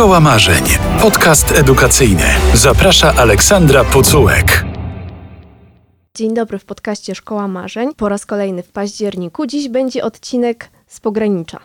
[0.00, 0.64] Szkoła Marzeń.
[1.00, 2.24] Podcast edukacyjny.
[2.54, 4.64] Zaprasza Aleksandra Pucułek.
[6.14, 7.94] Dzień dobry w podcaście Szkoła Marzeń.
[7.94, 9.46] Po raz kolejny w październiku.
[9.46, 11.58] Dziś będzie odcinek z pogranicza.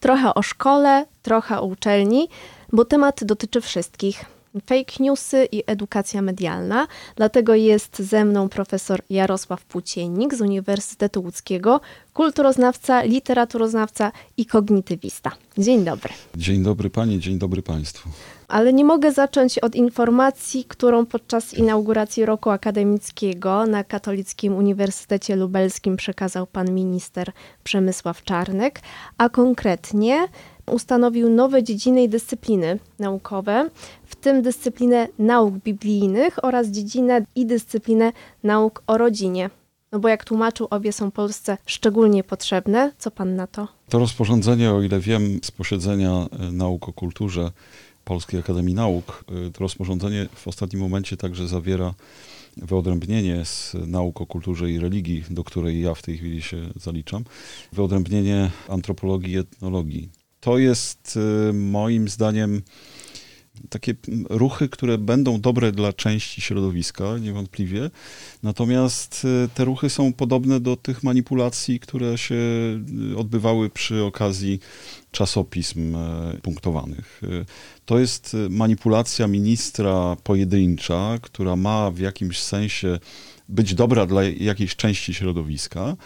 [0.00, 2.28] Trochę o szkole, trochę o uczelni,
[2.72, 4.35] bo temat dotyczy wszystkich.
[4.60, 6.86] Fake newsy i edukacja medialna.
[7.16, 11.80] Dlatego jest ze mną profesor Jarosław Płóciennik z Uniwersytetu Łódzkiego,
[12.14, 15.30] kulturoznawca, literaturoznawca i kognitywista.
[15.58, 16.10] Dzień dobry.
[16.36, 18.08] Dzień dobry Pani, dzień dobry Państwu.
[18.48, 25.96] Ale nie mogę zacząć od informacji, którą podczas inauguracji roku akademickiego na Katolickim Uniwersytecie Lubelskim
[25.96, 27.32] przekazał pan minister
[27.64, 28.80] Przemysław Czarnek,
[29.18, 30.28] a konkretnie
[30.72, 33.70] ustanowił nowe dziedziny i dyscypliny naukowe,
[34.06, 39.50] w tym dyscyplinę nauk biblijnych oraz dziedzinę i dyscyplinę nauk o rodzinie.
[39.92, 42.92] No bo jak tłumaczył, obie są Polsce szczególnie potrzebne.
[42.98, 43.68] Co pan na to?
[43.88, 47.50] To rozporządzenie, o ile wiem z posiedzenia e, nauk o kulturze
[48.04, 51.94] Polskiej Akademii Nauk, e, to rozporządzenie w ostatnim momencie także zawiera
[52.56, 57.24] wyodrębnienie z nauk o kulturze i religii, do której ja w tej chwili się zaliczam,
[57.72, 60.08] wyodrębnienie antropologii i etnologii.
[60.46, 62.62] To jest e, moim zdaniem
[63.68, 63.94] takie
[64.30, 67.90] ruchy, które będą dobre dla części środowiska, niewątpliwie.
[68.42, 74.60] Natomiast e, te ruchy są podobne do tych manipulacji, które się e, odbywały przy okazji
[75.10, 75.96] czasopism
[76.42, 77.22] punktowanych.
[77.86, 82.98] To jest manipulacja ministra pojedyncza, która ma w jakimś sensie
[83.48, 85.96] być dobra dla jakiejś części środowiska.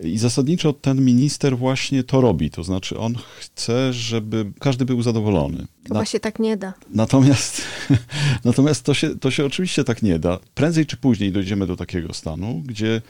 [0.00, 2.50] I zasadniczo ten minister właśnie to robi.
[2.50, 5.66] To znaczy, on chce, żeby każdy był zadowolony.
[5.86, 6.74] Chyba Na, się tak nie da.
[6.90, 7.62] Natomiast,
[8.44, 10.38] natomiast to, się, to się oczywiście tak nie da.
[10.54, 13.02] Prędzej czy później dojdziemy do takiego stanu, gdzie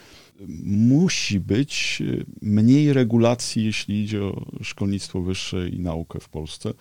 [0.64, 2.02] musi być
[2.42, 6.74] mniej regulacji, jeśli idzie o szkolnictwo wyższe i naukę w Polsce,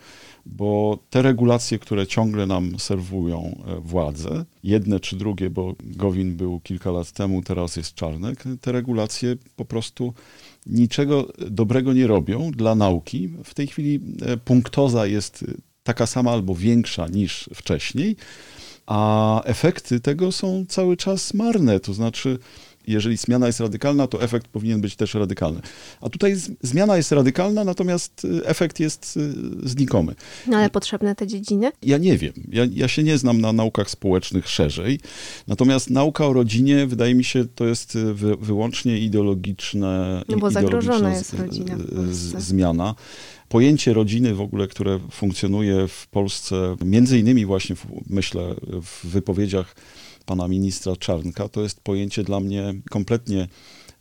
[0.46, 6.60] bo te regulacje, które ciągle nam serwują e, władze, jedne czy drugie, bo Gowin był
[6.60, 10.14] kilka lat temu, teraz jest Czarnek, te regulacje po prostu
[10.66, 13.28] niczego dobrego nie robią dla nauki.
[13.44, 15.44] W tej chwili e, punktoza jest
[15.82, 18.16] taka sama albo większa niż wcześniej,
[18.86, 22.38] a efekty tego są cały czas marne, to znaczy
[22.86, 25.60] jeżeli zmiana jest radykalna, to efekt powinien być też radykalny.
[26.00, 30.14] A tutaj zmiana jest radykalna, natomiast y, efekt jest y, znikomy.
[30.46, 31.72] No ale potrzebne te dziedziny?
[31.82, 32.32] Ja nie wiem.
[32.48, 35.00] Ja, ja się nie znam na naukach społecznych szerzej.
[35.46, 40.22] Natomiast nauka o rodzinie, wydaje mi się, to jest y, wy, wyłącznie ideologiczne.
[40.28, 41.76] No bo zagrożona jest rodzina.
[42.38, 42.94] zmiana
[43.48, 49.74] pojęcie rodziny w ogóle, które funkcjonuje w Polsce, między innymi właśnie, w, myślę, w wypowiedziach
[50.26, 53.48] pana ministra Czarnka, to jest pojęcie dla mnie kompletnie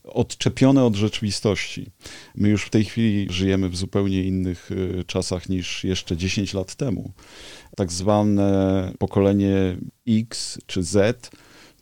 [0.04, 1.92] odczepione od rzeczywistości.
[2.36, 6.76] My już w tej chwili żyjemy w zupełnie innych y, czasach niż jeszcze 10 lat
[6.76, 7.12] temu.
[7.76, 11.30] Tak zwane pokolenie X czy Z,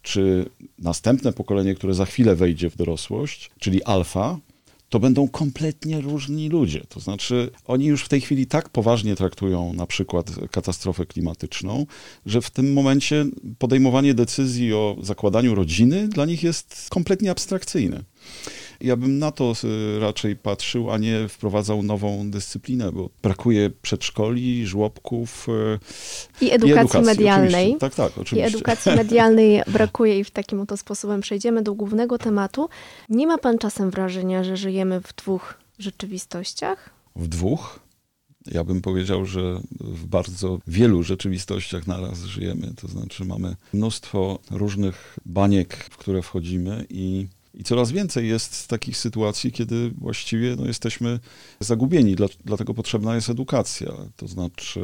[0.01, 0.45] czy
[0.79, 4.39] następne pokolenie, które za chwilę wejdzie w dorosłość, czyli alfa,
[4.91, 6.81] to będą kompletnie różni ludzie.
[6.89, 11.85] To znaczy, oni już w tej chwili tak poważnie traktują na przykład katastrofę klimatyczną,
[12.25, 13.25] że w tym momencie
[13.59, 18.03] podejmowanie decyzji o zakładaniu rodziny dla nich jest kompletnie abstrakcyjne.
[18.81, 24.67] Ja bym na to y, raczej patrzył, a nie wprowadzał nową dyscyplinę, bo brakuje przedszkoli,
[24.67, 25.47] żłobków.
[25.49, 27.75] Y, I edukacji, i edukacji medialnej.
[27.75, 27.79] Oczywiście.
[27.79, 28.37] Tak, tak, oczywiście.
[28.37, 32.69] I edukacji medialnej brakuje i w takim oto sposobem przejdziemy do głównego tematu.
[33.09, 36.89] Nie ma pan czasem wrażenia, że żyjemy w dwóch rzeczywistościach?
[37.15, 37.79] W dwóch?
[38.51, 42.73] Ja bym powiedział, że w bardzo wielu rzeczywistościach naraz żyjemy.
[42.75, 48.97] To znaczy mamy mnóstwo różnych baniek, w które wchodzimy i i coraz więcej jest takich
[48.97, 51.19] sytuacji, kiedy właściwie no, jesteśmy
[51.59, 53.91] zagubieni, dla, dlatego potrzebna jest edukacja.
[54.15, 54.81] To znaczy,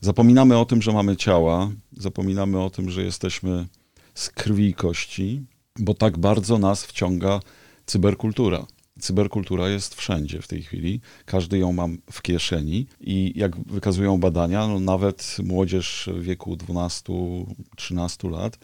[0.00, 3.66] zapominamy o tym, że mamy ciała, zapominamy o tym, że jesteśmy
[4.14, 5.42] z krwi i kości,
[5.78, 7.40] bo tak bardzo nas wciąga
[7.86, 8.66] cyberkultura.
[9.00, 14.66] Cyberkultura jest wszędzie w tej chwili, każdy ją ma w kieszeni i jak wykazują badania,
[14.66, 18.58] no nawet młodzież w wieku 12-13 lat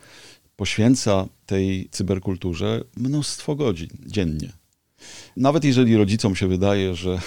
[0.56, 4.52] poświęca tej cyberkulturze mnóstwo godzin dziennie.
[5.36, 7.20] Nawet jeżeli rodzicom się wydaje, że,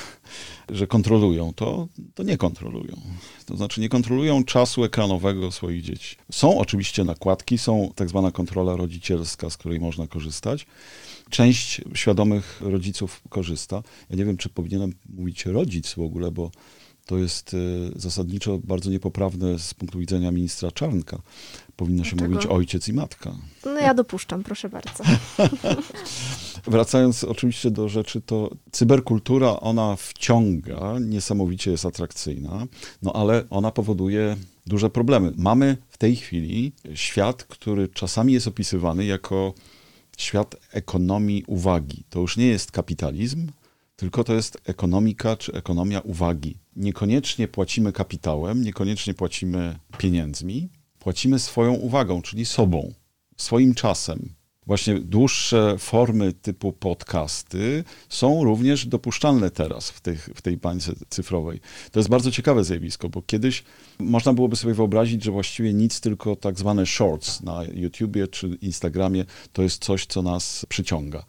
[0.70, 2.98] że kontrolują to, to nie kontrolują.
[3.46, 6.16] To znaczy nie kontrolują czasu ekranowego swoich dzieci.
[6.32, 10.66] Są oczywiście nakładki, są tak zwana kontrola rodzicielska, z której można korzystać.
[11.30, 13.84] Część świadomych rodziców korzysta.
[14.10, 16.52] Ja nie wiem, czy powinienem mówić rodzic w ogóle, bo
[17.06, 21.22] to jest y, zasadniczo bardzo niepoprawne z punktu widzenia ministra Czarnka.
[21.80, 22.36] Powinno się Dlaczego?
[22.36, 23.36] mówić ojciec i matka.
[23.66, 25.04] No ja dopuszczam, proszę bardzo.
[26.68, 32.68] Wracając oczywiście do rzeczy, to cyberkultura, ona wciąga, niesamowicie jest atrakcyjna,
[33.02, 34.36] no ale ona powoduje
[34.66, 35.34] duże problemy.
[35.38, 39.54] Mamy w tej chwili świat, który czasami jest opisywany jako
[40.18, 42.04] świat ekonomii uwagi.
[42.10, 43.48] To już nie jest kapitalizm,
[43.96, 46.58] tylko to jest ekonomika czy ekonomia uwagi.
[46.76, 52.94] Niekoniecznie płacimy kapitałem, niekoniecznie płacimy pieniędzmi, płacimy swoją uwagą, czyli sobą,
[53.38, 54.40] swoim czasem.
[54.70, 61.60] Właśnie dłuższe formy typu podcasty są również dopuszczalne teraz w, tych, w tej bańce cyfrowej.
[61.92, 63.64] To jest bardzo ciekawe zjawisko, bo kiedyś
[64.00, 69.26] można byłoby sobie wyobrazić, że właściwie nic, tylko tak zwane shorts na YouTubie czy Instagramie
[69.54, 71.26] to jest coś, co nas przyciąga.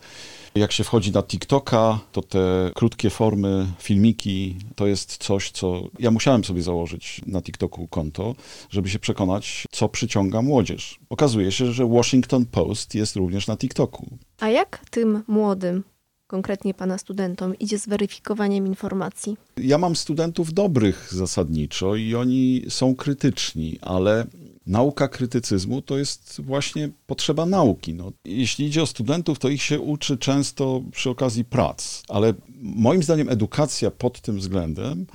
[0.55, 6.11] Jak się wchodzi na TikToka, to te krótkie formy, filmiki, to jest coś, co ja
[6.11, 8.35] musiałem sobie założyć na TikToku konto,
[8.71, 10.99] żeby się przekonać, co przyciąga młodzież.
[11.11, 14.07] Okazuje się, że Washington Post jest również na TikToku.
[14.41, 15.85] A jak tym młodym,
[16.27, 19.37] konkretnie pana studentom, idzie z weryfikowaniem informacji?
[19.57, 24.27] Ja mam studentów dobrych zasadniczo i oni są krytyczni, ale
[24.71, 27.95] nauka krytycyzmu to jest właśnie potrzeba nauki.
[27.95, 33.03] No, jeśli idzie o studentów, to ich się uczy często przy okazji prac, ale moim
[33.03, 35.07] zdaniem edukacja pod tym względem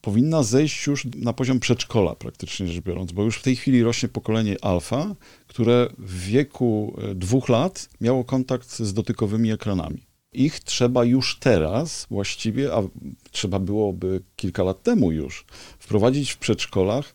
[0.00, 4.08] powinna zejść już na poziom przedszkola, praktycznie rzecz biorąc, bo już w tej chwili rośnie
[4.08, 5.14] pokolenie alfa,
[5.46, 10.06] które w wieku e, dwóch lat miało kontakt z dotykowymi ekranami.
[10.32, 12.82] Ich trzeba już teraz właściwie, a
[13.30, 15.44] trzeba byłoby kilka lat temu już,
[15.78, 17.14] wprowadzić w przedszkolach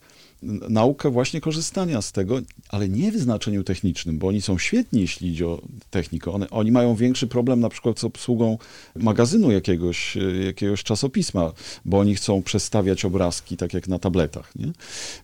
[0.68, 5.28] naukę właśnie korzystania z tego, ale nie w znaczeniu technicznym, bo oni są świetni, jeśli
[5.28, 6.32] idzie o technikę.
[6.32, 8.58] One, oni mają większy problem na przykład z obsługą
[8.96, 11.52] magazynu jakiegoś, jakiegoś czasopisma,
[11.84, 14.56] bo oni chcą przestawiać obrazki tak jak na tabletach.
[14.56, 14.72] Nie?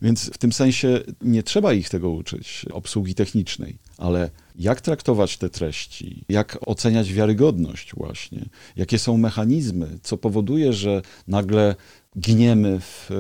[0.03, 5.51] Więc w tym sensie nie trzeba ich tego uczyć, obsługi technicznej, ale jak traktować te
[5.51, 8.45] treści, jak oceniać wiarygodność właśnie,
[8.77, 11.75] jakie są mechanizmy, co powoduje, że nagle
[12.17, 13.11] gniemy w,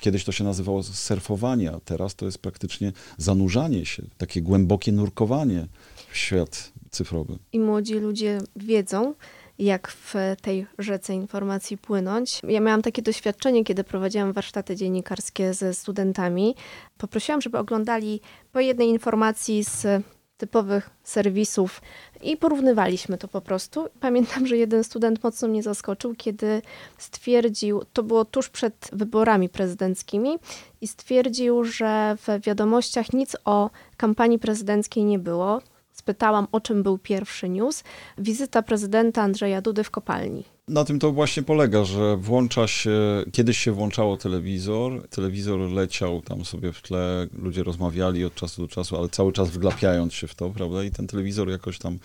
[0.00, 5.66] kiedyś to się nazywało surfowanie, a teraz to jest praktycznie zanurzanie się, takie głębokie nurkowanie
[6.10, 7.38] w świat cyfrowy.
[7.52, 9.14] I młodzi ludzie wiedzą,
[9.58, 12.40] jak w tej rzece informacji płynąć.
[12.48, 16.54] Ja miałam takie doświadczenie, kiedy prowadziłam warsztaty dziennikarskie ze studentami.
[16.98, 18.20] Poprosiłam, żeby oglądali
[18.52, 19.86] po jednej informacji z
[20.40, 21.80] typowych serwisów
[22.22, 23.88] i porównywaliśmy to po prostu.
[24.00, 26.62] Pamiętam, że jeden student mocno mnie zaskoczył, kiedy
[26.98, 30.38] stwierdził, to było tuż przed wyborami prezydenckimi,
[30.80, 35.60] i stwierdził, że w wiadomościach nic o kampanii prezydenckiej nie było.
[36.00, 37.84] Spytałam, o czym był pierwszy news.
[38.18, 40.44] Wizyta prezydenta Andrzeja Dudy w kopalni.
[40.68, 42.90] Na tym to właśnie polega, że włącza się,
[43.32, 48.68] kiedyś się włączało telewizor, telewizor leciał tam sobie w tle, ludzie rozmawiali od czasu do
[48.68, 51.98] czasu, ale cały czas wglapiając się w to, prawda, i ten telewizor jakoś tam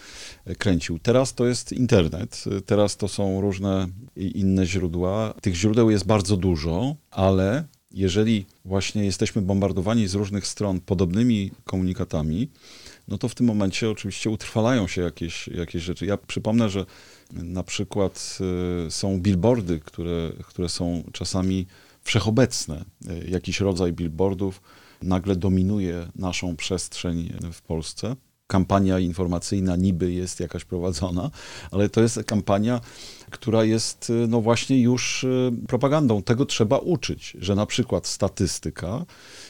[0.57, 0.99] kręcił.
[0.99, 5.33] Teraz to jest internet, teraz to są różne inne źródła.
[5.41, 12.49] Tych źródeł jest bardzo dużo, ale jeżeli właśnie jesteśmy bombardowani z różnych stron podobnymi komunikatami,
[13.07, 16.05] no to w tym momencie oczywiście utrwalają się jakieś, jakieś rzeczy.
[16.05, 16.85] Ja przypomnę, że
[17.33, 18.37] na przykład
[18.87, 21.67] y, są billboardy, które, które są czasami
[22.03, 22.85] wszechobecne.
[23.09, 24.61] Y, jakiś rodzaj billboardów
[25.01, 28.15] nagle dominuje naszą przestrzeń w Polsce.
[28.47, 31.31] Kampania informacyjna niby jest jakaś prowadzona,
[31.71, 32.81] ale to jest kampania,
[33.29, 35.25] która jest y, no właśnie już
[35.67, 36.23] propagandą.
[36.23, 39.05] Tego trzeba uczyć, że na przykład statystyka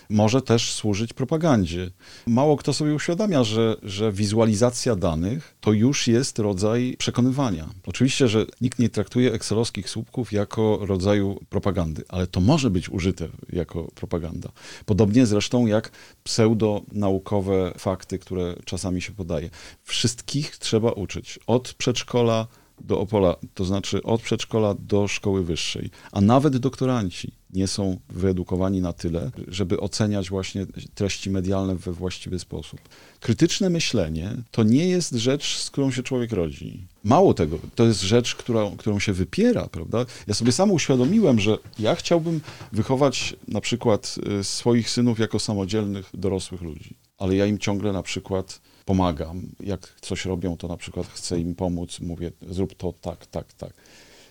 [0.10, 1.92] może też służyć propagandzie.
[2.28, 7.70] Mało kto sobie uświadamia, że, że wizualizacja danych to już jest rodzaj przekonywania.
[7.86, 13.28] Oczywiście, że nikt nie traktuje excelowskich słupków jako rodzaju propagandy, ale to może być użyte
[13.50, 14.50] jako propaganda.
[14.86, 15.92] Podobnie zresztą jak
[16.24, 19.50] pseudonaukowe fakty, które czasami się podaje.
[19.84, 21.40] Wszystkich trzeba uczyć.
[21.48, 22.48] Od przedszkola
[22.82, 28.82] do Opola, to znaczy od przedszkola do szkoły wyższej, a nawet doktoranci nie są wyedukowani
[28.82, 30.66] na tyle, żeby oceniać właśnie
[30.96, 32.80] treści medialne we właściwy sposób.
[33.20, 36.88] Krytyczne myślenie to nie jest rzecz, z którą się człowiek rodzi.
[37.04, 40.06] Mało tego, to jest rzecz, która, którą się wypiera, prawda?
[40.28, 42.42] Ja sobie sam uświadomiłem, że ja chciałbym
[42.72, 48.04] wychować na przykład y, swoich synów jako samodzielnych, dorosłych ludzi, ale ja im ciągle na
[48.04, 49.42] przykład pomagam.
[49.60, 53.74] Jak coś robią, to na przykład chcę im pomóc, mówię, zrób to tak, tak, tak.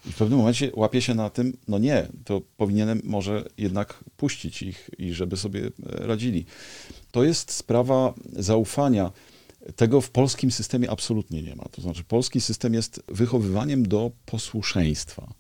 [0.07, 4.63] I w pewnym momencie łapię się na tym, no nie, to powinienem może jednak puścić
[4.63, 6.45] ich i żeby sobie radzili.
[7.11, 9.13] To jest sprawa zaufania.
[9.77, 11.65] Tego w polskim systemie absolutnie nie ma.
[11.65, 15.35] To znaczy, polski system jest wychowywaniem do posłuszeństwa.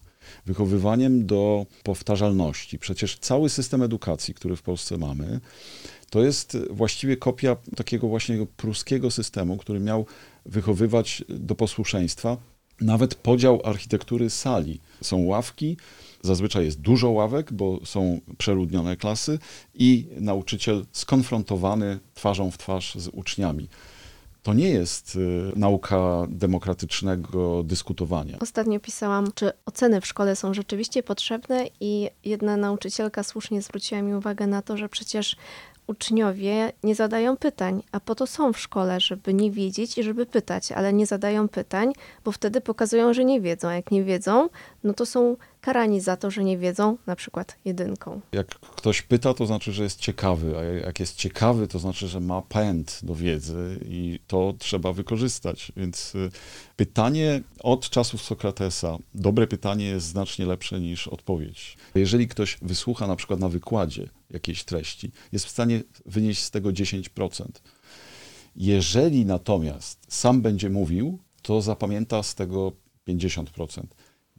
[0.47, 2.78] wychowywaniem do powtarzalności.
[2.78, 5.40] Przecież cały system edukacji, który w Polsce mamy,
[6.14, 10.06] to jest właściwie kopia takiego właśnie pruskiego systemu, który miał
[10.47, 12.37] wychowywać do posłuszeństwa.
[12.80, 14.80] Nawet podział architektury sali.
[15.02, 15.76] Są ławki,
[16.23, 19.38] zazwyczaj jest dużo ławek, bo są przeludnione klasy
[19.75, 23.68] i nauczyciel skonfrontowany twarzą w twarz z uczniami.
[24.44, 28.38] To nie jest y, nauka demokratycznego dyskutowania.
[28.40, 34.14] Ostatnio pisałam, czy oceny w szkole są rzeczywiście potrzebne i jedna nauczycielka słusznie zwróciła mi
[34.14, 35.36] uwagę na to, że przecież
[35.86, 40.26] uczniowie nie zadają pytań, a po to są w szkole, żeby nie wiedzieć i żeby
[40.26, 41.92] pytać, ale nie zadają pytań,
[42.24, 43.70] bo wtedy pokazują, że nie wiedzą.
[43.70, 44.48] Jak nie wiedzą,
[44.84, 48.21] no to są karani za to, że nie wiedzą, na przykład jedynką.
[48.33, 52.21] Jak ktoś pyta, to znaczy, że jest ciekawy, a jak jest ciekawy, to znaczy, że
[52.21, 55.73] ma pęd do wiedzy i to trzeba wykorzystać.
[55.76, 56.30] Więc y,
[56.76, 61.76] pytanie od czasów Sokratesa, dobre pytanie jest znacznie lepsze niż odpowiedź.
[61.94, 66.68] Jeżeli ktoś wysłucha na przykład na wykładzie jakiejś treści, jest w stanie wynieść z tego
[66.68, 67.47] 10%.
[68.56, 72.73] Jeżeli natomiast sam będzie mówił, to zapamięta z tego
[73.09, 73.83] 50%.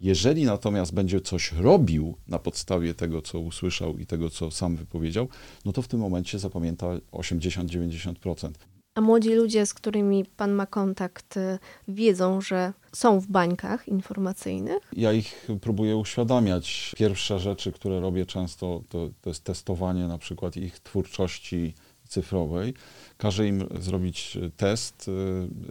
[0.02, 5.28] Jeżeli natomiast będzie coś robił na podstawie tego, co usłyszał i tego, co sam wypowiedział,
[5.66, 8.50] no to w tym momencie zapamięta 80-90%.
[8.96, 14.78] A młodzi ludzie, z którymi pan ma kontakt, y, wiedzą, że są w bańkach informacyjnych?
[14.94, 16.96] Ja ich próbuję uświadamiać.
[16.98, 21.74] Pierwsze rzeczy, które robię często, to, to jest testowanie na przykład ich twórczości
[22.08, 22.74] cyfrowej.
[23.18, 25.12] Każę im zrobić test, y,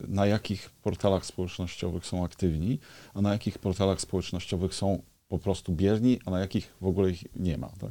[0.09, 2.79] na jakich portalach społecznościowych są aktywni,
[3.15, 7.25] a na jakich portalach społecznościowych są po prostu bierni, a na jakich w ogóle ich
[7.37, 7.69] nie ma.
[7.69, 7.91] Tak?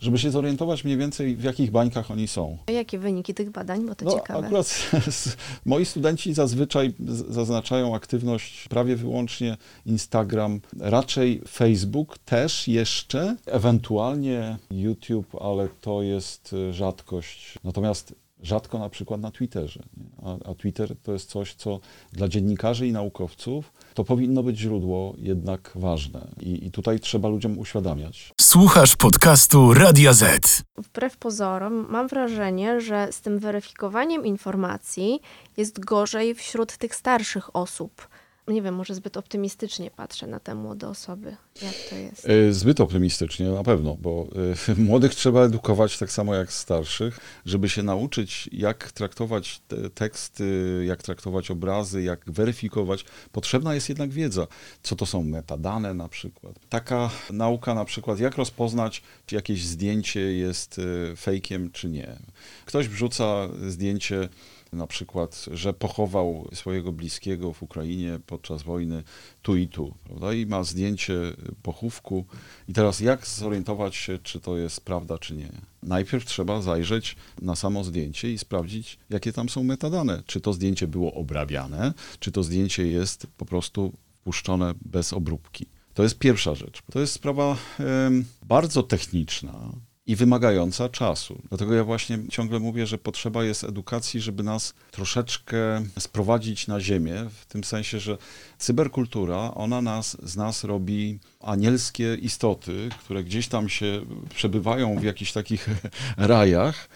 [0.00, 2.58] Żeby się zorientować mniej więcej, w jakich bańkach oni są.
[2.66, 4.46] A jakie wyniki tych badań, bo to No, ciekawe.
[4.46, 4.90] akurat
[5.66, 6.92] moi studenci zazwyczaj
[7.28, 16.72] zaznaczają aktywność prawie wyłącznie Instagram, raczej Facebook też jeszcze, ewentualnie YouTube, ale to jest y,
[16.72, 17.54] rzadkość.
[17.64, 19.82] Natomiast rzadko na przykład na Twitterze.
[19.96, 20.10] nie?
[20.22, 21.80] A, a Twitter to jest coś, co
[22.12, 26.28] dla dziennikarzy i naukowców to powinno być źródło jednak ważne.
[26.40, 28.32] I, i tutaj trzeba ludziom uświadamiać.
[28.40, 30.62] Słuchasz podcastu Radia Z.
[30.78, 35.20] Wbrew pozorom, mam wrażenie, że z tym weryfikowaniem informacji
[35.56, 38.08] jest gorzej wśród tych starszych osób.
[38.50, 41.36] Nie wiem, może zbyt optymistycznie patrzę na te młode osoby.
[41.62, 42.28] Jak to jest?
[42.28, 44.26] E, Zbyt optymistycznie, na pewno, bo
[44.68, 50.84] e, młodych trzeba edukować tak samo jak starszych, żeby się nauczyć, jak traktować te teksty,
[50.86, 53.04] jak traktować obrazy, jak weryfikować.
[53.32, 54.46] Potrzebna jest jednak wiedza,
[54.82, 56.54] co to są metadane na przykład.
[56.68, 60.80] Taka nauka na przykład, jak rozpoznać, czy jakieś zdjęcie jest
[61.12, 62.16] e, fejkiem, czy nie.
[62.64, 64.28] Ktoś wrzuca zdjęcie
[64.72, 69.02] na przykład, że pochował swojego bliskiego w Ukrainie podczas wojny
[69.42, 70.32] tu i tu, prawda?
[70.32, 71.14] I ma zdjęcie
[71.62, 72.24] pochówku.
[72.68, 75.52] I teraz jak zorientować się, czy to jest prawda, czy nie?
[75.82, 80.22] Najpierw trzeba zajrzeć na samo zdjęcie i sprawdzić, jakie tam są metadane.
[80.26, 85.66] Czy to zdjęcie było obrabiane, czy to zdjęcie jest po prostu wpuszczone bez obróbki.
[85.94, 86.82] To jest pierwsza rzecz.
[86.92, 89.72] To jest sprawa em, bardzo techniczna,
[90.06, 91.42] i wymagająca czasu.
[91.48, 97.26] Dlatego ja właśnie ciągle mówię, że potrzeba jest edukacji, żeby nas troszeczkę sprowadzić na ziemię,
[97.40, 98.18] w tym sensie, że
[98.58, 105.32] cyberkultura, ona nas, z nas robi anielskie istoty, które gdzieś tam się przebywają w jakichś
[105.32, 105.68] takich
[106.16, 106.88] rajach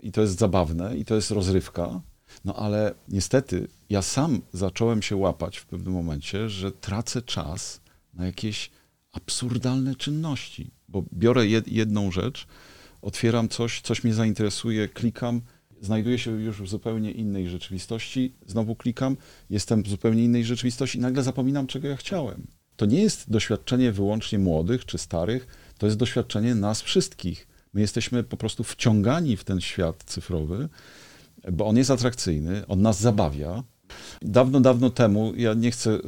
[0.00, 2.00] i to jest zabawne i to jest rozrywka.
[2.44, 7.80] No ale niestety ja sam zacząłem się łapać w pewnym momencie, że tracę czas
[8.14, 8.70] na jakieś
[9.14, 12.46] absurdalne czynności, bo biorę jed- jedną rzecz,
[13.02, 15.40] otwieram coś, coś mnie zainteresuje, klikam,
[15.80, 19.16] znajduję się już w zupełnie innej rzeczywistości, znowu klikam,
[19.50, 22.46] jestem w zupełnie innej rzeczywistości i nagle zapominam, czego ja chciałem.
[22.76, 25.46] To nie jest doświadczenie wyłącznie młodych czy starych,
[25.78, 27.48] to jest doświadczenie nas wszystkich.
[27.74, 30.68] My jesteśmy po prostu wciągani w ten świat cyfrowy,
[31.52, 33.62] bo on jest atrakcyjny, on nas zabawia.
[34.22, 36.00] Dawno, dawno temu, ja nie chcę y,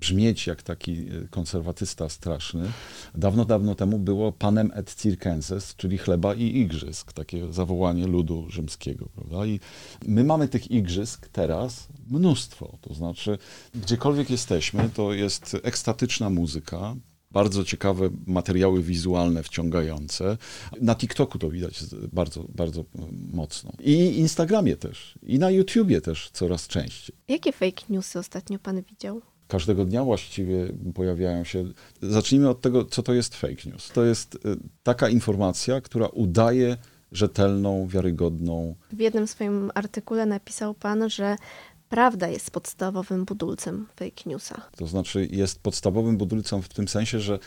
[0.00, 2.72] brzmieć jak taki y, konserwatysta straszny,
[3.14, 9.08] dawno, dawno temu było panem et circenses, czyli chleba i igrzysk, takie zawołanie ludu rzymskiego,
[9.14, 9.46] prawda?
[9.46, 9.60] I
[10.06, 13.38] my mamy tych igrzysk teraz mnóstwo, to znaczy
[13.74, 16.94] gdziekolwiek jesteśmy, to jest ekstatyczna muzyka,
[17.32, 20.36] bardzo ciekawe materiały wizualne, wciągające.
[20.80, 22.84] Na TikToku to widać bardzo, bardzo e,
[23.32, 23.72] mocno.
[23.80, 25.18] I Instagramie też.
[25.22, 27.16] I na YouTubie też coraz częściej.
[27.28, 29.22] Jakie fake newsy ostatnio pan widział?
[29.48, 31.64] Każdego dnia właściwie pojawiają się.
[32.02, 33.88] Zacznijmy od tego, co to jest fake news.
[33.88, 34.38] To jest e,
[34.82, 36.76] taka informacja, która udaje
[37.12, 38.74] rzetelną, wiarygodną.
[38.92, 41.36] W jednym swoim artykule napisał pan, że
[41.92, 44.62] prawda jest podstawowym budulcem fake newsa?
[44.76, 47.38] To znaczy jest podstawowym budulcem w tym sensie, że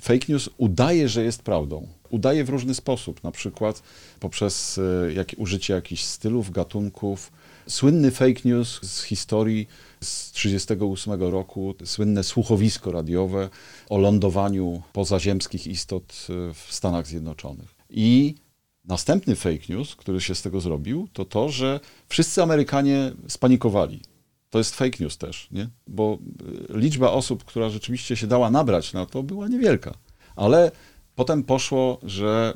[0.00, 1.88] fake news udaje, że jest prawdą.
[2.10, 3.82] Udaje w różny sposób, na przykład
[4.20, 7.32] poprzez e, jak, użycie jakichś stylów, gatunków.
[7.66, 9.66] Słynny fake news z historii
[10.00, 13.48] z 1938 roku, słynne słuchowisko radiowe
[13.88, 17.74] o lądowaniu pozaziemskich istot e, w Stanach Zjednoczonych.
[17.90, 18.34] I
[18.88, 24.00] następny fake news, który się z tego zrobił, to to, że wszyscy Amerykanie spanikowali.
[24.50, 25.68] To jest fake news też, nie?
[25.86, 26.18] bo
[26.72, 29.94] e, liczba osób, która rzeczywiście się dała nabrać na to, była niewielka.
[30.36, 30.70] Ale
[31.14, 32.54] potem poszło, że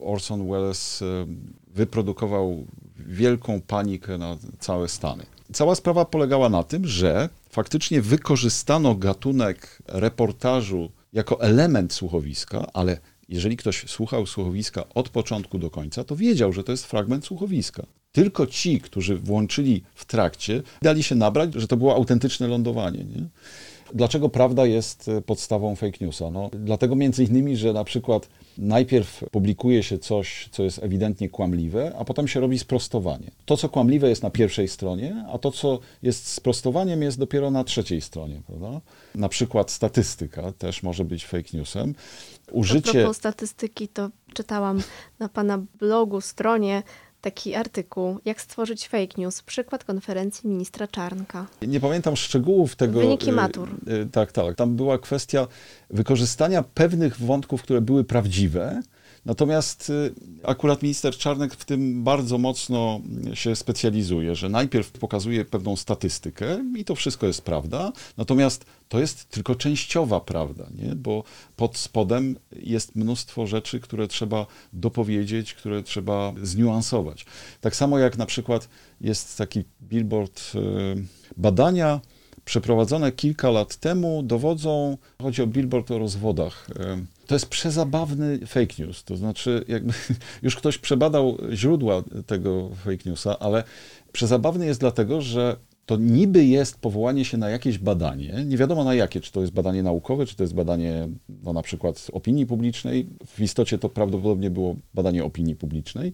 [0.00, 1.26] Orson Welles e,
[1.66, 5.26] wyprodukował wielką panikę na całe Stany.
[5.52, 12.98] Cała sprawa polegała na tym, że faktycznie wykorzystano gatunek reportażu jako element słuchowiska, ale
[13.30, 17.86] jeżeli ktoś słuchał słuchowiska od początku do końca, to wiedział, że to jest fragment słuchowiska.
[18.12, 23.04] Tylko ci, którzy włączyli w trakcie, dali się nabrać, że to było autentyczne lądowanie.
[23.04, 23.28] Nie?
[23.94, 26.30] Dlaczego prawda jest e, podstawą fake newsa?
[26.30, 28.28] No, dlatego między innymi, że na przykład
[28.58, 33.30] najpierw publikuje się coś, co jest ewidentnie kłamliwe, a potem się robi sprostowanie.
[33.44, 37.64] To, co kłamliwe jest na pierwszej stronie, a to, co jest sprostowaniem, jest dopiero na
[37.64, 38.42] trzeciej stronie.
[38.46, 38.80] Prawda?
[39.14, 41.94] Na przykład statystyka też może być fake newsem.
[42.52, 42.90] Użycie...
[42.90, 44.82] A propos statystyki, to czytałam
[45.18, 46.82] na pana blogu, stronie,
[47.20, 51.46] taki artykuł, jak stworzyć fake news, przykład konferencji ministra Czarnka.
[51.62, 53.00] Nie pamiętam szczegółów tego.
[53.00, 53.68] Wyniki matur.
[53.88, 54.56] Y, tak, tak.
[54.56, 55.46] Tam była kwestia
[55.90, 58.82] wykorzystania pewnych wątków, które były prawdziwe,
[59.24, 63.00] Natomiast y, akurat minister Czarnek w tym bardzo mocno
[63.34, 69.28] się specjalizuje, że najpierw pokazuje pewną statystykę i to wszystko jest prawda, natomiast to jest
[69.28, 70.94] tylko częściowa prawda, nie?
[70.94, 71.24] bo
[71.56, 77.26] pod spodem jest mnóstwo rzeczy, które trzeba dopowiedzieć, które trzeba zniuansować.
[77.60, 78.68] Tak samo jak na przykład
[79.00, 80.58] jest taki billboard y,
[81.36, 82.00] badania
[82.50, 86.70] przeprowadzone kilka lat temu dowodzą, chodzi o billboard o rozwodach.
[87.26, 89.92] To jest przezabawny fake news, to znaczy jakby
[90.42, 93.64] już ktoś przebadał źródła tego fake newsa, ale
[94.12, 95.56] przezabawny jest dlatego, że
[95.90, 99.52] to niby jest powołanie się na jakieś badanie, nie wiadomo na jakie, czy to jest
[99.52, 101.08] badanie naukowe, czy to jest badanie
[101.42, 103.06] no, na przykład opinii publicznej.
[103.26, 106.12] W istocie to prawdopodobnie było badanie opinii publicznej,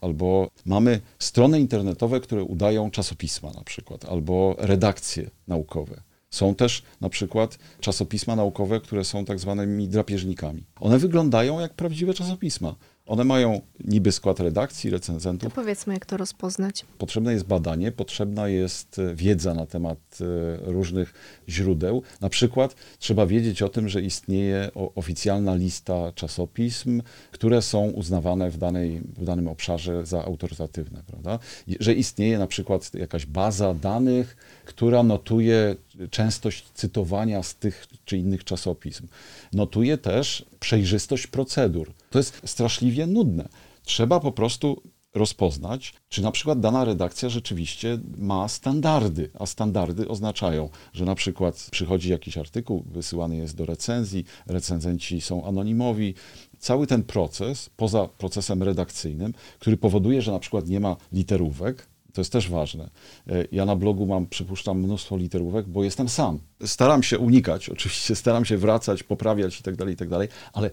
[0.00, 6.02] albo mamy strony internetowe, które udają czasopisma na przykład, albo redakcje naukowe.
[6.30, 10.64] Są też na przykład czasopisma naukowe, które są tak zwanymi drapieżnikami.
[10.80, 12.74] One wyglądają jak prawdziwe czasopisma.
[13.06, 15.54] One mają niby skład redakcji, recenzentów.
[15.54, 16.84] To powiedzmy, jak to rozpoznać.
[16.98, 20.24] Potrzebne jest badanie, potrzebna jest e, wiedza na temat e,
[20.72, 21.14] różnych
[21.48, 22.02] źródeł.
[22.20, 28.58] Na przykład trzeba wiedzieć o tym, że istnieje oficjalna lista czasopism, które są uznawane w,
[28.58, 31.38] danej, w danym obszarze za autorytatywne, prawda?
[31.80, 35.76] Że istnieje na przykład jakaś baza danych, która notuje
[36.10, 39.06] częstość cytowania z tych czy innych czasopism.
[39.52, 41.92] Notuje też przejrzystość procedur.
[42.16, 43.48] To jest straszliwie nudne.
[43.82, 44.82] Trzeba po prostu
[45.14, 51.68] rozpoznać, czy na przykład dana redakcja rzeczywiście ma standardy, a standardy oznaczają, że na przykład
[51.70, 56.14] przychodzi jakiś artykuł, wysyłany jest do recenzji, recenzenci są anonimowi.
[56.58, 62.20] Cały ten proces, poza procesem redakcyjnym, który powoduje, że na przykład nie ma literówek, to
[62.20, 62.90] jest też ważne.
[63.26, 66.38] E, ja na blogu mam, przypuszczam, mnóstwo literówek, bo jestem sam.
[66.64, 70.70] Staram się unikać, oczywiście staram się wracać, poprawiać i tak dalej, i tak dalej, ale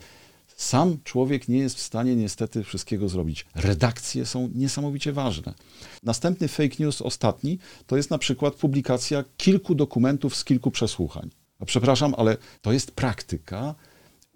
[0.58, 3.46] sam człowiek nie jest w stanie niestety wszystkiego zrobić.
[3.56, 5.54] Redakcje są niesamowicie ważne.
[6.04, 11.30] Następny fake news, ostatni, to jest na przykład publikacja kilku dokumentów z kilku przesłuchań.
[11.60, 13.76] A przepraszam, ale to jest praktyka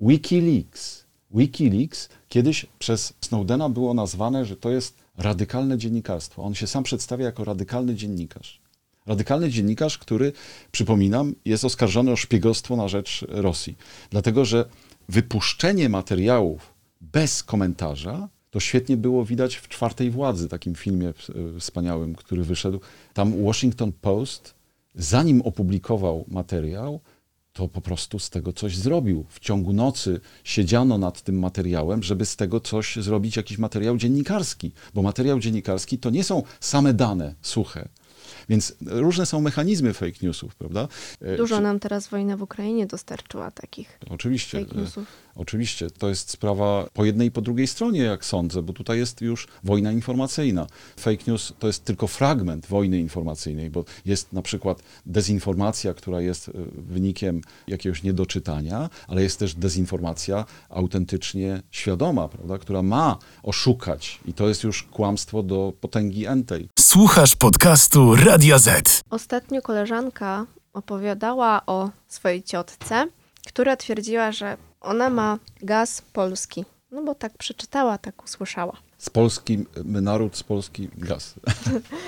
[0.02, 1.06] Wikileaks.
[1.32, 6.44] Wikileaks kiedyś przez Snowdena było nazwane, że to jest radykalne dziennikarstwo.
[6.44, 8.62] On się sam przedstawia jako radykalny dziennikarz.
[9.06, 10.34] Radykalny dziennikarz, który,
[10.72, 13.78] przypominam, jest oskarżony o szpiegostwo na rzecz Rosji.
[14.10, 14.66] Dlatego, że
[15.10, 21.13] wypuszczenie materiałów bez komentarza to świetnie było widać w Czwartej Władzy, takim filmie
[21.60, 22.80] wspaniałym, który wyszedł.
[23.13, 24.54] Tam Washington Post,
[24.96, 27.00] zanim opublikował materiał,
[27.54, 29.26] to po prostu z tego coś zrobił.
[29.30, 34.72] W ciągu nocy siedziano nad tym materiałem, żeby z tego coś zrobić, jakiś materiał dziennikarski,
[34.93, 37.89] bo materiał dziennikarski to nie są same dane suche.
[38.50, 40.88] Więc różne są mechanizmy fake newsów, prawda?
[41.22, 44.66] E, Dużo nam teraz wojna w Ukrainie dostarczyła takich Oczywiście.
[44.66, 45.06] fake newsów.
[45.38, 49.21] Oczywiście, to jest sprawa po jednej i po drugiej stronie, jak sądzę, bo tutaj jest
[49.21, 50.67] już wojna informacyjna.
[51.00, 56.50] Fake news to jest tylko fragment wojny informacyjnej, bo jest na przykład dezinformacja, która jest
[56.50, 64.34] e, wynikiem jakiegoś niedoczytania, ale jest też dezinformacja autentycznie świadoma, prawda, która ma oszukać i
[64.34, 66.69] to jest już kłamstwo do potęgi entej.
[66.80, 69.02] Słuchasz podcastu Radia Z.
[69.10, 73.08] Ostatnio koleżanka opowiadała o swojej ciotce,
[73.47, 76.66] która twierdziła, że ona ma gaz polski.
[76.92, 78.78] No bo tak przeczytała, tak usłyszała.
[78.98, 81.36] Z Polski, my naród, z Polski gaz.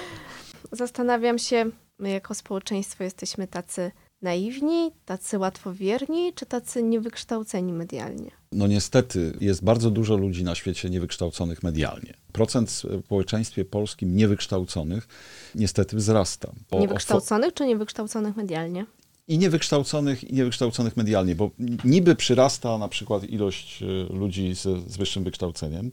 [0.71, 1.65] Zastanawiam się,
[1.99, 8.31] my jako społeczeństwo jesteśmy tacy naiwni, tacy łatwowierni, czy tacy niewykształceni medialnie?
[8.51, 12.13] No niestety jest bardzo dużo ludzi na świecie niewykształconych medialnie.
[12.31, 15.07] Procent w społeczeństwie polskim niewykształconych
[15.55, 16.51] niestety wzrasta.
[16.71, 18.85] Niewykształconych czy niewykształconych medialnie?
[19.29, 21.51] I niewykształconych, i niewykształconych medialnie, bo
[21.83, 25.91] niby przyrasta na przykład ilość e, ludzi z, z wyższym wykształceniem,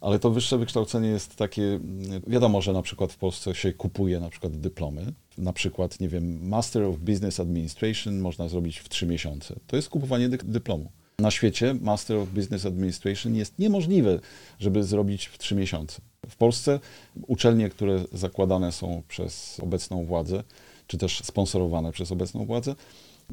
[0.00, 4.20] ale to wyższe wykształcenie jest takie, mm, wiadomo, że na przykład w Polsce się kupuje
[4.20, 9.06] na przykład dyplomy, na przykład, nie wiem, Master of Business Administration można zrobić w trzy
[9.06, 9.54] miesiące.
[9.66, 10.90] To jest kupowanie dy dyplomu.
[11.18, 14.20] Na świecie Master of Business Administration jest niemożliwe,
[14.58, 16.02] żeby zrobić w trzy miesiące.
[16.28, 16.80] W Polsce
[17.26, 20.42] uczelnie, które zakładane są przez obecną władzę,
[20.86, 22.74] czy też sponsorowane przez obecną władzę,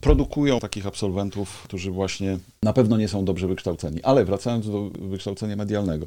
[0.02, 4.04] produkują takich absolwentów, którzy właśnie na pewno nie są dobrze wykształceni.
[4.04, 6.06] Ale wracając do wykształcenia medialnego,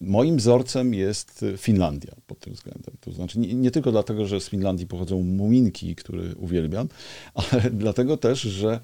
[0.00, 2.94] moim wzorcem jest Finlandia pod tym względem.
[3.00, 6.88] To znaczy nie, nie tylko dlatego, że z Finlandii pochodzą muminki, które uwielbiam,
[7.34, 8.80] ale dlatego też, że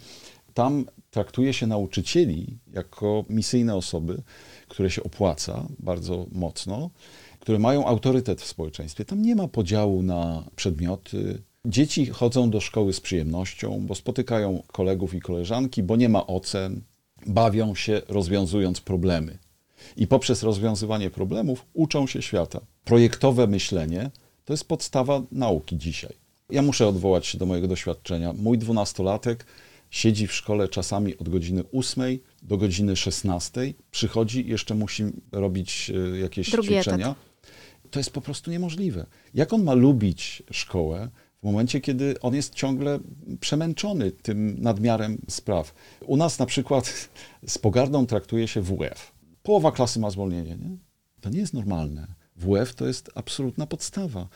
[0.55, 4.22] tam traktuje się nauczycieli jako misyjne osoby,
[4.68, 6.90] które się opłaca bardzo mocno,
[7.40, 9.05] które mają autorytet w społeczeństwie.
[9.05, 15.14] Tam nie ma podziału na przedmioty, Dzieci chodzą do szkoły z przyjemnością, bo spotykają kolegów
[15.14, 16.83] i koleżanki, bo nie ma ocen,
[17.27, 19.38] bawią się rozwiązując problemy.
[19.96, 22.61] I poprzez rozwiązywanie problemów uczą się świata.
[22.85, 24.11] Projektowe myślenie
[24.44, 26.12] to jest podstawa nauki dzisiaj.
[26.51, 28.33] Ja muszę odwołać się do mojego doświadczenia.
[28.33, 29.46] Mój dwunastolatek
[29.90, 36.18] siedzi w szkole czasami od godziny 8 do godziny 16, przychodzi, jeszcze musi robić e,
[36.18, 37.07] jakieś Drugi ćwiczenia.
[37.07, 37.33] Etat.
[37.90, 39.07] To jest po prostu niemożliwe.
[39.35, 41.09] Jak on ma lubić szkołę,
[41.42, 42.98] w momencie, kiedy on jest ciągle
[43.40, 45.74] przemęczony tym nadmiarem spraw.
[46.07, 47.09] U nas na przykład
[47.46, 49.12] z pogardą traktuje się WF.
[49.42, 50.57] Połowa klasy ma zwolnienie.
[50.57, 50.76] Nie?
[51.20, 52.07] To nie jest normalne.
[52.37, 54.28] WF to jest absolutna podstawa.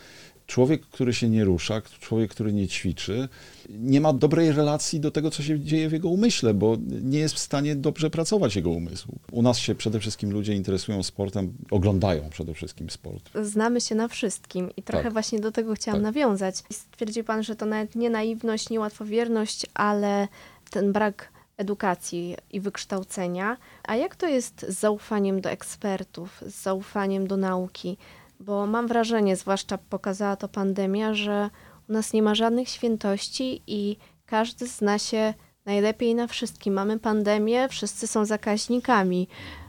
[0.47, 3.29] Człowiek, który się nie rusza, człowiek, który nie ćwiczy,
[3.69, 7.35] nie ma dobrej relacji do tego, co się dzieje w jego umyśle, bo nie jest
[7.35, 9.09] w stanie dobrze pracować jego umysł.
[9.33, 13.31] U nas się przede wszystkim ludzie interesują sportem, oglądają przede wszystkim sport.
[13.43, 15.13] Znamy się na wszystkim i trochę Tak.
[15.13, 16.15] właśnie do tego chciałam Tak.
[16.15, 16.57] nawiązać.
[16.73, 20.29] Stwierdził Pan, że to nawet nie naiwność, nie łatwowierność, ale
[20.71, 23.57] ten brak edukacji i wykształcenia.
[23.85, 27.97] A jak to jest z zaufaniem do ekspertów, z zaufaniem do nauki?
[28.41, 31.51] Bo mam wrażenie, zwłaszcza pokazała to pandemia, że
[31.89, 33.97] u nas nie ma żadnych świętości i
[34.27, 35.35] każdy zna się
[35.67, 36.75] najlepiej na wszystkim.
[36.75, 39.29] Mamy pandemię, wszyscy są zakaźnikami.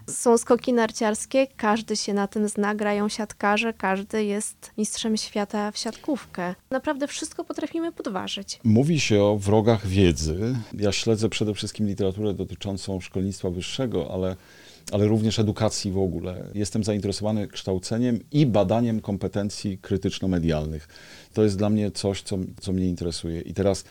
[0.09, 5.77] Są skoki narciarskie, każdy się na tym zna, grają siatkarze, każdy jest mistrzem świata w
[5.77, 6.55] siatkówkę.
[6.71, 8.59] Naprawdę wszystko potrafimy podważyć.
[8.63, 10.55] Mówi się o wrogach wiedzy.
[10.73, 14.35] Ja śledzę przede wszystkim literaturę dotyczącą szkolnictwa wyższego, ale,
[14.91, 16.49] ale również edukacji w ogóle.
[16.53, 20.87] Jestem zainteresowany kształceniem i badaniem kompetencji krytyczno-medialnych.
[21.33, 23.41] To jest dla mnie coś, co, co mnie interesuje.
[23.41, 23.83] I teraz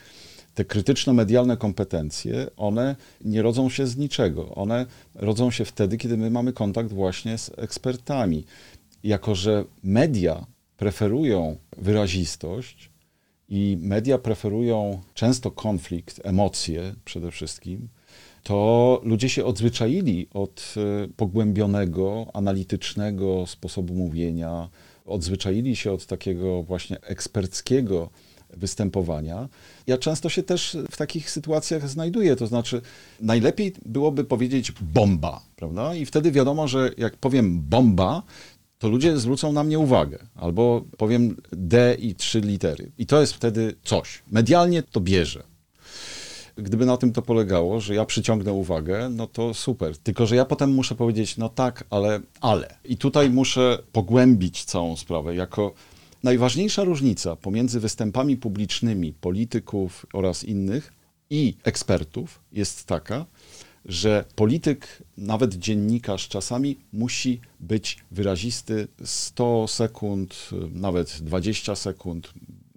[0.55, 4.55] te krytyczno-medialne kompetencje, one nie rodzą się z niczego.
[4.55, 8.45] One rodzą się wtedy, kiedy my mamy kontakt właśnie z ekspertami.
[9.05, 12.91] Jako, że media preferują wyrazistość,
[13.49, 17.89] i media preferują często konflikt, emocje przede wszystkim,
[18.47, 24.69] to ludzie się odzwyczaili od e, pogłębionego, analitycznego sposobu mówienia,
[25.07, 28.11] odzwyczaili się od takiego właśnie eksperckiego
[28.51, 29.49] występowania.
[29.87, 32.81] Ja często się też w takich sytuacjach znajduję, to znaczy
[33.21, 35.95] najlepiej byłoby powiedzieć bomba, prawda?
[35.95, 38.23] I wtedy wiadomo, że jak powiem bomba,
[38.79, 40.19] to ludzie zwrócą na mnie uwagę.
[40.35, 42.93] Albo powiem D i trzy litery.
[42.99, 44.23] I to jest wtedy coś.
[44.31, 45.56] Medialnie to bierze.
[46.57, 49.99] Gdyby na tym to polegało, że ja przyciągnę uwagę, no to super.
[49.99, 52.75] Tylko, że ja potem muszę powiedzieć, no tak, ale, ale.
[52.85, 55.75] I tutaj muszę pogłębić całą sprawę jako
[56.23, 60.93] najważniejsza różnica pomiędzy występami publicznymi polityków oraz innych
[61.31, 63.27] i ekspertów jest taka,
[63.85, 72.33] że polityk, nawet dziennikarz czasami musi być wyrazisty 100 sekund, nawet 20 sekund,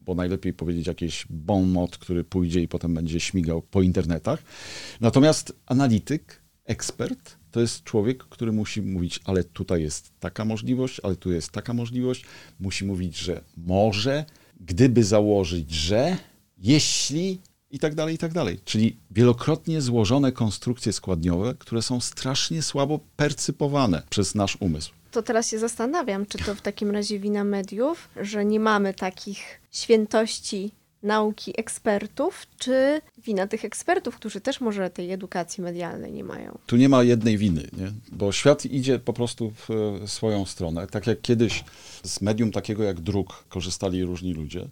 [0.05, 4.43] bo najlepiej powiedzieć jakiś bon mot, który pójdzie i potem będzie śmigał po internetach.
[5.01, 11.15] Natomiast analityk, ekspert to jest człowiek, który musi mówić, ale tutaj jest taka możliwość, ale
[11.15, 12.25] tu jest taka możliwość.
[12.59, 14.25] Musi mówić, że może,
[14.59, 16.17] gdyby założyć, że,
[16.57, 17.39] jeśli
[17.71, 18.59] i tak dalej, i tak dalej.
[18.65, 24.98] Czyli wielokrotnie złożone konstrukcje składniowe, które są strasznie słabo percypowane przez nasz umysł.
[25.11, 29.61] To teraz się zastanawiam, czy to w takim razie wina mediów, że nie mamy takich
[29.71, 30.71] świętości
[31.03, 36.57] nauki ekspertów, czy wina tych ekspertów, którzy też może tej edukacji medialnej nie mają?
[36.65, 37.91] Tu nie ma jednej winy, nie?
[38.11, 39.69] bo świat idzie po prostu w
[40.03, 40.87] e, swoją stronę.
[40.87, 41.63] Tak jak kiedyś
[42.03, 44.67] z medium takiego jak druk korzystali różni ludzie,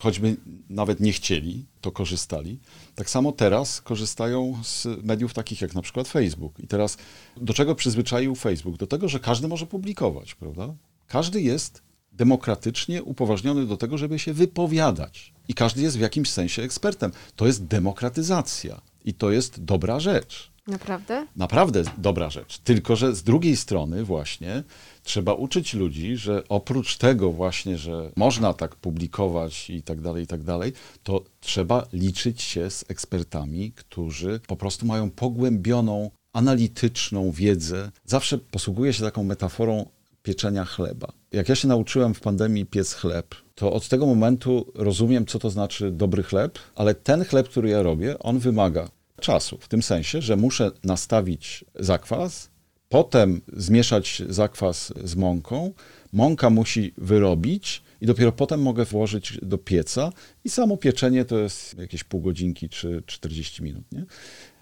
[0.00, 0.36] choćby
[0.68, 2.58] nawet nie chcieli, to korzystali.
[2.94, 6.60] Tak samo teraz korzystają z mediów takich jak na przykład Facebook.
[6.60, 6.96] I teraz
[7.36, 8.76] do czego przyzwyczaił Facebook?
[8.76, 10.74] Do tego, że każdy może publikować, prawda?
[11.08, 11.82] Każdy jest
[12.12, 15.32] demokratycznie upoważniony do tego, żeby się wypowiadać.
[15.48, 17.12] I każdy jest w jakimś sensie ekspertem.
[17.36, 20.50] To jest demokratyzacja i to jest dobra rzecz.
[20.66, 21.26] Naprawdę?
[21.36, 22.58] Naprawdę dobra rzecz.
[22.58, 24.62] Tylko, że z drugiej strony właśnie
[25.10, 30.26] trzeba uczyć ludzi, że oprócz tego właśnie, że można tak publikować i tak dalej, i
[30.26, 37.90] tak dalej, to trzeba liczyć się z ekspertami, którzy po prostu mają pogłębioną, analityczną wiedzę.
[38.04, 39.86] Zawsze posługuję się taką metaforą
[40.22, 41.12] pieczenia chleba.
[41.32, 45.50] Jak ja się nauczyłem w pandemii piec chleb, to od tego momentu rozumiem, co to
[45.50, 48.88] znaczy dobry chleb, ale ten chleb, który ja robię, on wymaga
[49.20, 49.58] czasu.
[49.60, 52.50] W tym sensie, że muszę nastawić zakwas,
[52.90, 55.72] potem zmieszać zakwas z mąką,
[56.12, 60.12] mąka musi wyrobić i dopiero potem mogę włożyć do pieca
[60.44, 63.84] i samo pieczenie to jest jakieś pół godzinki czy 40 minut.
[63.92, 64.04] Nie?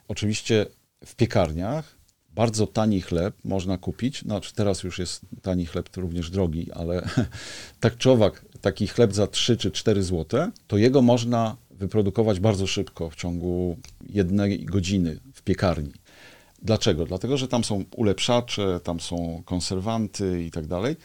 [0.09, 0.67] Oczywiście
[1.05, 1.99] w piekarniach
[2.31, 4.23] bardzo tani chleb można kupić.
[4.23, 7.09] Znaczy teraz już jest tani chleb, również drogi, ale
[7.81, 12.67] tak czy owak, taki chleb za 3 czy 4 zł, to jego można wyprodukować bardzo
[12.67, 15.93] szybko, w ciągu jednej godziny w piekarni.
[16.62, 17.07] Dlaczego?
[17.07, 20.97] Dlatego, że tam są ulepszacze, tam są konserwanty i tak dalej.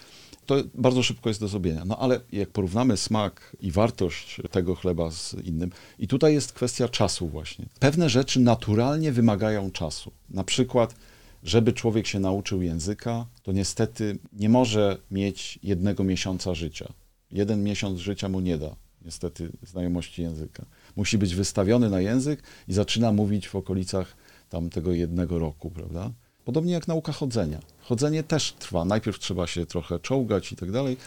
[0.45, 1.85] To bardzo szybko jest do zrobienia.
[1.85, 6.89] No ale jak porównamy smak i wartość tego chleba z innym, i tutaj jest kwestia
[6.89, 7.65] czasu właśnie.
[7.79, 10.11] Pewne rzeczy naturalnie wymagają czasu.
[10.29, 10.95] Na przykład
[11.43, 16.93] żeby człowiek się nauczył języka, to niestety nie może mieć jednego miesiąca życia.
[17.31, 20.65] Jeden miesiąc życia mu nie da, niestety, znajomości języka.
[20.95, 24.15] Musi być wystawiony na język i zaczyna mówić w okolicach
[24.53, 26.11] tam tego jednego roku, prawda?
[26.45, 27.59] Podobnie jak nauka chodzenia.
[27.79, 28.85] Chodzenie też trwa.
[28.85, 30.97] Najpierw trzeba się trochę czołgać i tak dalej.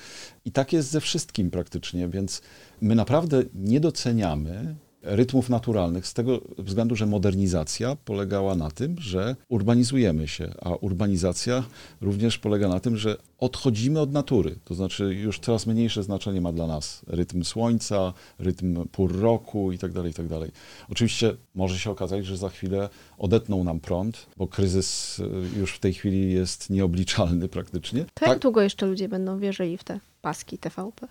[0.45, 2.43] I tak jest ze wszystkim praktycznie, więc
[2.81, 4.75] my naprawdę nie doceniamy
[5.07, 11.65] rytmów naturalnych, z tego względu, że modernizacja polegała na tym, że urbanizujemy się, a urbanizacja
[12.01, 14.57] również polega na tym, że odchodzimy od natury.
[14.65, 19.95] To znaczy już coraz mniejsze znaczenie ma dla nas rytm słońca, rytm pór roku itd.
[19.95, 20.41] Tak itd.
[20.41, 20.51] Tak
[20.91, 22.89] Oczywiście może się okazać, że za chwilę
[23.19, 28.05] odetną nam prąd, bo kryzys y, już w tej chwili jest nieobliczalny praktycznie.
[28.15, 28.39] To jak tak?
[28.39, 31.09] długo jeszcze ludzie będą wierzyli w te paski TVP?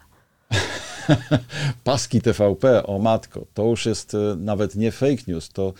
[1.84, 5.74] Paski TVP, o matko, to już jest e, nawet nie fake news, to,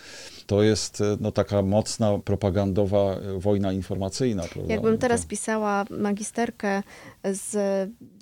[0.46, 4.42] to jest e, no, taka mocna propagandowa e, wojna informacyjna.
[4.42, 4.72] Prawda?
[4.72, 6.82] Jakbym no teraz pisała magisterkę
[7.24, 7.56] z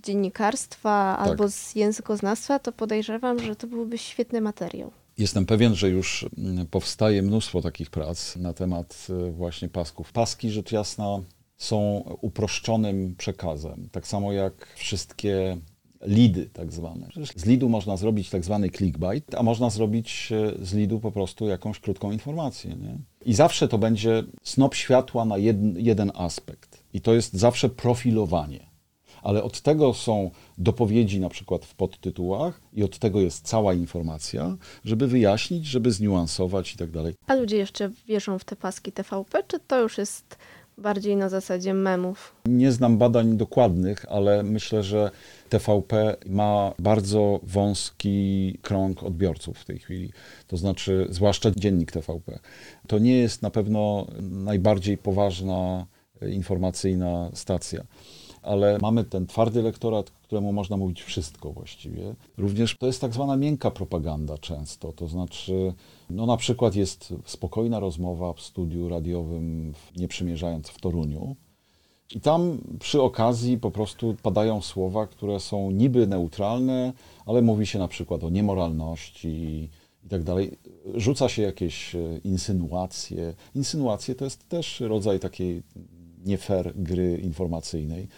[0.02, 1.28] dziennikarstwa tak.
[1.28, 4.90] albo z językoznawstwa, to podejrzewam, że to byłby świetny materiał.
[5.18, 10.12] Jestem pewien, że już mm, powstaje mnóstwo takich prac na temat właśnie pasków.
[10.12, 11.20] Paski, rzecz jasna,
[11.56, 13.88] są uproszczonym przekazem.
[13.92, 15.58] Tak samo jak wszystkie
[16.04, 17.06] lidy tak zwane.
[17.08, 21.12] Przecież z lidu można zrobić tak zwany clickbait, a można zrobić e, z lidu po
[21.12, 22.70] prostu jakąś krótką informację.
[22.70, 22.96] Nie?
[23.26, 26.84] I zawsze to będzie snop światła na jeden, jeden aspekt.
[26.92, 28.74] I to jest zawsze profilowanie.
[29.22, 34.56] Ale od tego są dopowiedzi na przykład w podtytułach i od tego jest cała informacja,
[34.84, 37.14] żeby wyjaśnić, żeby zniuansować i tak dalej.
[37.26, 40.36] A ludzie jeszcze wierzą w te paski TVP, czy to już jest
[40.78, 42.34] bardziej na zasadzie memów?
[42.46, 45.10] Nie znam badań dokładnych, ale myślę, że
[45.48, 50.12] TVP ma bardzo wąski krąg odbiorców w tej chwili.
[50.46, 52.38] To znaczy, zwłaszcza dziennik TVP.
[52.86, 55.86] To nie jest na pewno najbardziej poważna
[56.22, 57.84] informacyjna stacja
[58.44, 62.14] ale mamy ten twardy elektorat, któremu można mówić wszystko właściwie.
[62.38, 65.74] Również to jest tak zwana miękka propaganda często, to znaczy,
[66.10, 71.36] no na przykład jest spokojna rozmowa w studiu radiowym, nie przymierzając w Toruniu,
[72.14, 76.92] i tam przy okazji po prostu padają słowa, które są niby neutralne,
[77.26, 79.28] ale mówi się na przykład o niemoralności
[80.04, 80.58] i tak dalej.
[80.94, 83.34] Rzuca się jakieś e, insynuacje.
[83.54, 85.62] Insynuacje to jest też rodzaj takiej
[86.24, 88.08] nie fair gry informacyjnej.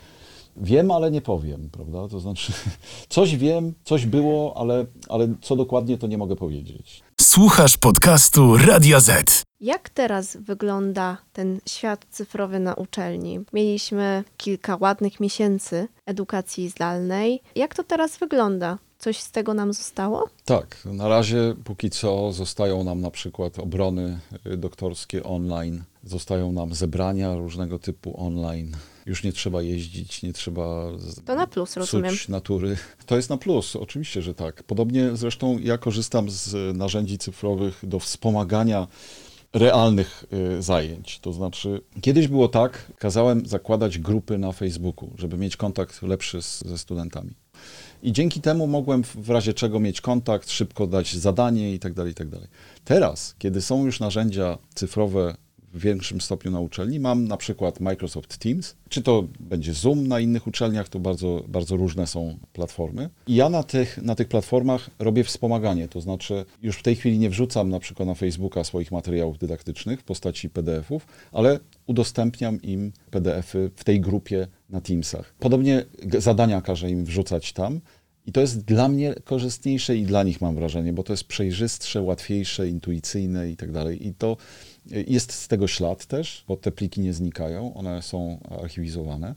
[0.57, 2.09] Wiem, ale nie powiem, prawda?
[2.09, 2.53] To znaczy,
[3.09, 7.03] coś wiem, coś było, ale, ale co dokładnie, to nie mogę powiedzieć.
[7.21, 9.43] Słuchasz podcastu Radio Z.
[9.61, 13.41] Jak teraz wygląda ten świat cyfrowy na uczelni?
[13.53, 17.43] Mieliśmy kilka ładnych miesięcy edukacji zdalnej.
[17.55, 18.79] Jak to teraz wygląda?
[18.99, 20.29] Coś z tego nam zostało?
[20.45, 24.19] Tak, na razie póki co zostają nam na przykład obrony
[24.57, 28.77] doktorskie online, zostają nam zebrania różnego typu online.
[29.07, 30.91] Już nie trzeba jeździć, nie trzeba
[31.25, 32.15] To na plus, rozumiem.
[32.29, 32.77] natury.
[33.07, 34.63] To jest na plus, oczywiście, że tak.
[34.63, 38.87] Podobnie zresztą ja korzystam z narzędzi cyfrowych do wspomagania
[39.53, 40.25] realnych
[40.59, 41.19] y, zajęć.
[41.19, 46.61] To znaczy, kiedyś było tak, kazałem zakładać grupy na Facebooku, żeby mieć kontakt lepszy z,
[46.65, 47.31] ze studentami.
[48.03, 52.13] I dzięki temu mogłem w razie czego mieć kontakt, szybko dać zadanie i tak dalej,
[52.13, 52.49] i tak dalej.
[52.85, 55.37] Teraz, kiedy są już narzędzia cyfrowe
[55.77, 60.21] w większym stopniu na uczelni, mam na przykład Microsoft Teams, czy to będzie Zoom na
[60.21, 63.11] innych uczelniach, to bardzo, bardzo różne są platformy.
[63.27, 67.19] I ja na tych, na tych platformach robię wspomaganie, to znaczy już w tej chwili
[67.19, 72.93] nie wrzucam na przykład na Facebooka swoich materiałów dydaktycznych w postaci PDF-ów, ale udostępniam im
[73.11, 75.35] PDF-y w tej grupie na Teamsach.
[75.39, 75.85] Podobnie
[76.19, 77.81] zadania każę im wrzucać tam.
[78.27, 82.03] I to jest dla mnie korzystniejsze i dla nich mam wrażenie, bo to jest przejrzystsze,
[82.03, 84.07] łatwiejsze, intuicyjne i tak dalej.
[84.07, 84.37] I to
[84.91, 89.35] jest z tego ślad też, bo te pliki nie znikają, one są archiwizowane.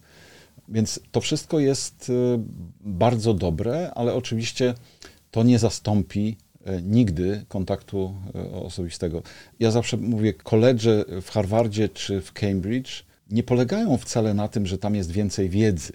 [0.70, 2.14] Więc to wszystko jest y,
[2.82, 4.74] bardzo dobre, ale oczywiście
[5.32, 9.22] to nie zastąpi y, nigdy kontaktu y, osobistego.
[9.60, 14.78] Ja zawsze mówię, koledże w Harvardzie czy w Cambridge nie polegają wcale na tym, że
[14.78, 15.94] tam jest więcej wiedzy,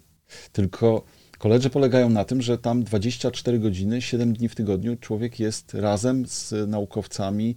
[0.52, 1.04] tylko
[1.38, 6.26] koledże polegają na tym, że tam 24 godziny, 7 dni w tygodniu człowiek jest razem
[6.26, 7.54] z naukowcami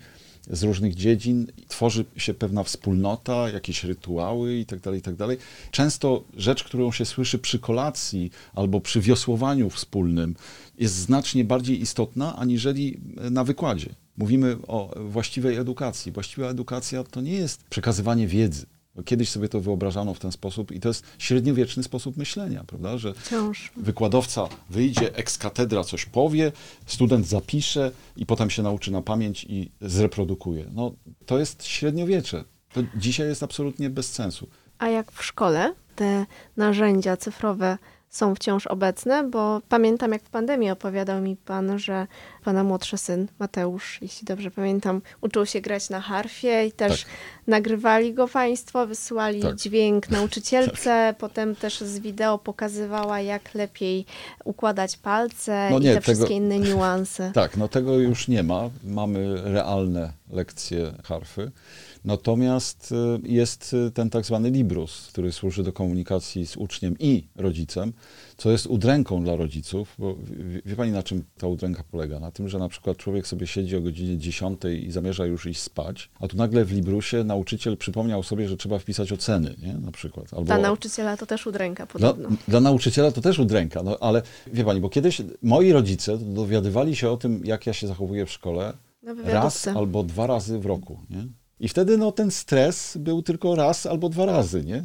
[0.49, 5.27] z różnych dziedzin, tworzy się pewna wspólnota, jakieś rytuały itd., itd.
[5.71, 10.35] Często rzecz, którą się słyszy przy kolacji albo przy wiosłowaniu wspólnym,
[10.79, 12.99] jest znacznie bardziej istotna aniżeli
[13.31, 13.89] na wykładzie.
[14.17, 16.11] Mówimy o właściwej edukacji.
[16.11, 18.65] Właściwa edukacja to nie jest przekazywanie wiedzy.
[19.05, 22.97] Kiedyś sobie to wyobrażano w ten sposób i to jest średniowieczny sposób myślenia, prawda?
[22.97, 23.71] Że Wciąż.
[23.77, 26.51] wykładowca wyjdzie, ex katedra coś powie,
[26.85, 30.65] student zapisze i potem się nauczy na pamięć i zreprodukuje.
[30.73, 30.91] No,
[31.25, 32.43] to jest średniowiecze.
[32.73, 34.47] To dzisiaj jest absolutnie bez sensu.
[34.79, 36.25] A jak w szkole te
[36.57, 37.77] narzędzia cyfrowe
[38.17, 39.23] są wciąż obecne?
[39.23, 42.07] Bo pamiętam, jak w pandemii opowiadał mi pan, że
[42.43, 47.11] pana młodszy syn, Mateusz, jeśli dobrze pamiętam, uczył się grać na harfie i też Tak.
[47.47, 49.55] nagrywali go państwo, wysyłali Tak.
[49.55, 54.05] dźwięk nauczycielce, potem też z wideo pokazywała, jak lepiej
[54.45, 57.31] układać palce No i nie, te tego- wszystkie inne niuanse.
[57.33, 58.69] Tak, no tego już nie ma.
[58.83, 61.51] Mamy realne lekcje harfy.
[62.07, 67.27] Natomiast y, jest y, ten tak zwany Librus, który służy do komunikacji z uczniem i
[67.35, 67.93] rodzicem,
[68.37, 72.19] co jest udręką dla rodziców, bo wie, wie pani na czym ta udręka polega?
[72.19, 75.61] Na tym, że na przykład człowiek sobie siedzi o godzinie 10 i zamierza już iść
[75.61, 79.73] spać, a tu nagle w Librusie nauczyciel przypomniał sobie, że trzeba wpisać oceny, nie?
[79.73, 80.33] Na przykład.
[80.33, 82.37] Albo Dla nauczyciela to też udręka dla, podobno.
[82.47, 84.21] dla nauczyciela to też udręka, no ale
[84.53, 88.31] wie pani, bo kiedyś moi rodzice dowiadywali się o tym, jak ja się zachowuję w
[88.31, 88.73] szkole
[89.23, 91.27] raz albo dwa razy w roku, nie?
[91.59, 94.83] I wtedy no, ten stres był tylko raz albo dwa razy, nie?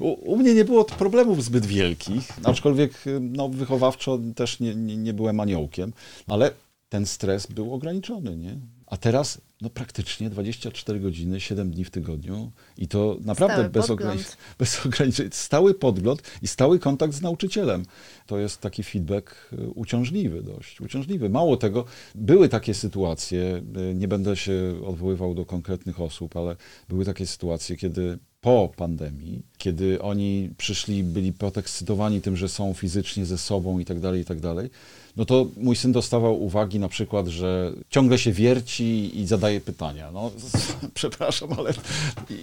[0.00, 5.14] u, u mnie nie było problemów zbyt wielkich, aczkolwiek no, wychowawczo też nie, nie, nie
[5.14, 5.92] byłem aniołkiem,
[6.26, 6.50] ale
[6.88, 8.56] ten stres był ograniczony, nie?
[8.86, 13.86] A teraz no, praktycznie 24 godziny, 7 dni w tygodniu i to naprawdę bez,
[14.58, 15.28] bez ograniczeń.
[15.32, 17.84] Stały podgląd i stały kontakt z nauczycielem.
[18.26, 21.28] To jest taki feedback y, uciążliwy dość, uciążliwy.
[21.28, 26.56] Mało tego, były takie sytuacje, y, nie będę się odwoływał do konkretnych osób, ale
[26.88, 33.26] były takie sytuacje, kiedy po pandemii, kiedy oni przyszli, byli podekscytowani tym, że są fizycznie
[33.26, 34.70] ze sobą i tak dalej, i tak dalej,
[35.16, 40.10] no to mój syn dostawał uwagi na przykład, że ciągle się wierci i zadaje pytania.
[40.10, 40.30] No,
[40.94, 41.74] przepraszam, ale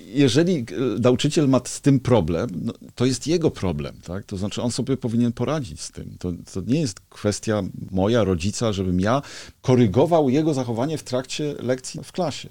[0.06, 0.66] jeżeli
[1.00, 4.26] nauczyciel ma z tym problem, no, to jest jego problem, tak?
[4.26, 6.16] To znaczy on sobie powinien poradzić z tym.
[6.20, 9.22] To, to nie jest kwestia moja, rodzica, żebym ja
[9.62, 12.50] korygował jego zachowanie w trakcie lekcji w klasie.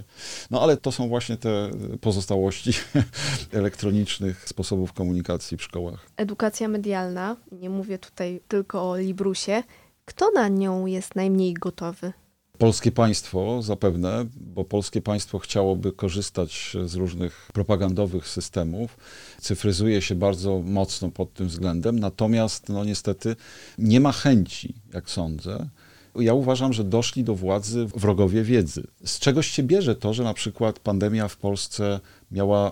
[0.50, 1.70] No ale to są właśnie te
[2.00, 2.72] pozostałości
[3.52, 6.06] elektronicznych sposobów komunikacji w szkołach.
[6.16, 9.62] Edukacja medialna, nie mówię tutaj tylko o Librusie,
[10.04, 12.12] kto na nią jest najmniej gotowy?
[12.58, 18.96] Polskie państwo zapewne, bo polskie państwo chciałoby korzystać z różnych propagandowych systemów,
[19.38, 23.36] cyfryzuje się bardzo mocno pod tym względem, natomiast no niestety
[23.78, 25.68] nie ma chęci, jak sądzę.
[26.14, 28.86] Ja uważam, że doszli do władzy wrogowie wiedzy.
[29.04, 32.70] Z czegoś się bierze to, że na przykład pandemia w Polsce miała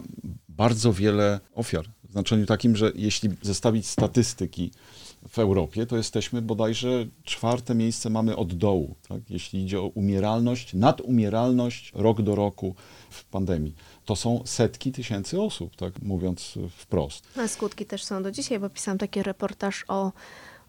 [0.60, 4.70] bardzo wiele ofiar W znaczeniu takim, że jeśli zestawić statystyki
[5.28, 9.30] w Europie, to jesteśmy bodajże czwarte miejsce mamy od dołu, tak?
[9.30, 12.74] jeśli idzie o umieralność, nadumieralność rok do roku
[13.10, 13.74] w pandemii.
[14.04, 17.26] To są setki tysięcy osób, tak mówiąc wprost.
[17.36, 20.12] A skutki też są do dzisiaj, bo pisałam taki reportaż o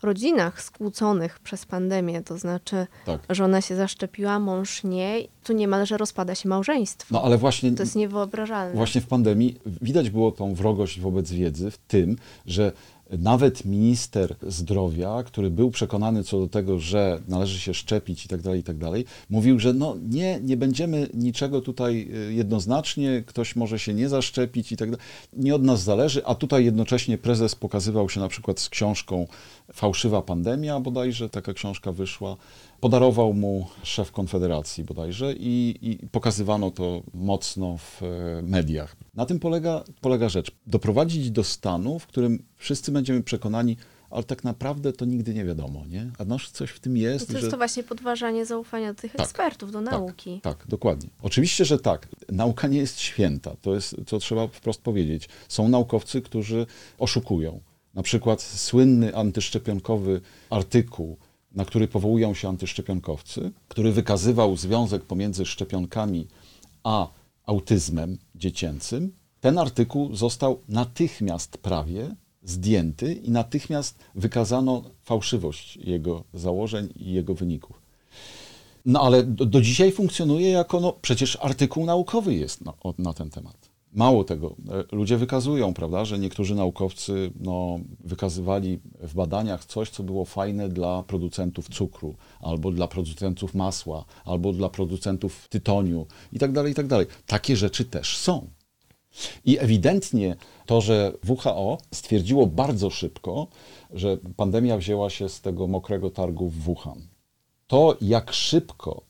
[0.04, 3.22] rodzinach skłóconych przez pandemię, to znaczy Tak.
[3.30, 7.08] żona się zaszczepiła, mąż nie, tu niemalże rozpada się małżeństwo.
[7.12, 8.76] No ale właśnie To jest niewyobrażalne.
[8.76, 12.72] Właśnie w pandemii widać było tą wrogość wobec wiedzy w tym, że
[13.18, 18.42] nawet minister zdrowia, który był przekonany co do tego, że należy się szczepić i tak
[18.42, 23.56] dalej, i tak dalej, mówił, że no nie, nie będziemy niczego tutaj y, jednoznacznie, ktoś
[23.56, 25.06] może się nie zaszczepić i tak dalej.
[25.34, 29.28] Nie od nas zależy, a tutaj jednocześnie prezes pokazywał się na przykład z książką
[29.74, 32.38] Fałszywa pandemia, bodajże taka książka wyszła.
[32.82, 38.96] Podarował mu szef Konfederacji bodajże i, i pokazywano to mocno w e, mediach.
[39.14, 40.52] Na tym polega, polega rzecz.
[40.68, 43.78] Doprowadzić do stanu, w którym wszyscy będziemy przekonani,
[44.10, 46.12] ale tak naprawdę to nigdy nie wiadomo, nie?
[46.20, 47.28] A noż coś w tym jest.
[47.28, 47.52] to jest że...
[47.52, 50.42] to właśnie podważanie zaufania do tych Tak, ekspertów, do nauki.
[50.44, 51.10] Tak, tak, dokładnie.
[51.22, 52.08] Oczywiście, że tak.
[52.30, 53.56] Nauka nie jest święta.
[53.62, 55.30] To jest, co trzeba wprost powiedzieć.
[55.48, 56.66] Są naukowcy, którzy
[56.98, 57.60] oszukują.
[57.94, 61.18] Na przykład słynny antyszczepionkowy artykuł,
[61.56, 66.28] na który powołują się antyszczepionkowcy, który wykazywał związek pomiędzy szczepionkami
[66.84, 67.08] a
[67.46, 69.14] autyzmem dziecięcym.
[69.42, 77.82] Ten artykuł został natychmiast prawie zdjęty i natychmiast wykazano fałszywość jego założeń i jego wyników.
[78.86, 83.30] No ale do, do dzisiaj funkcjonuje jako, no przecież artykuł naukowy jest na, na ten
[83.30, 83.71] temat.
[83.94, 84.56] Mało tego,
[84.92, 90.70] e, ludzie wykazują, prawda, że niektórzy naukowcy no, wykazywali w badaniach coś, co było fajne
[90.70, 96.76] dla producentów cukru, albo dla producentów masła, albo dla producentów tytoniu i tak dalej, i
[96.76, 97.06] tak dalej.
[97.26, 98.48] Takie rzeczy też są.
[99.46, 100.36] I ewidentnie
[100.66, 103.48] to, że WHO stwierdziło bardzo szybko,
[103.94, 107.08] że pandemia wzięła się z tego mokrego targu w Wuhan.
[107.68, 109.02] To, jak szybko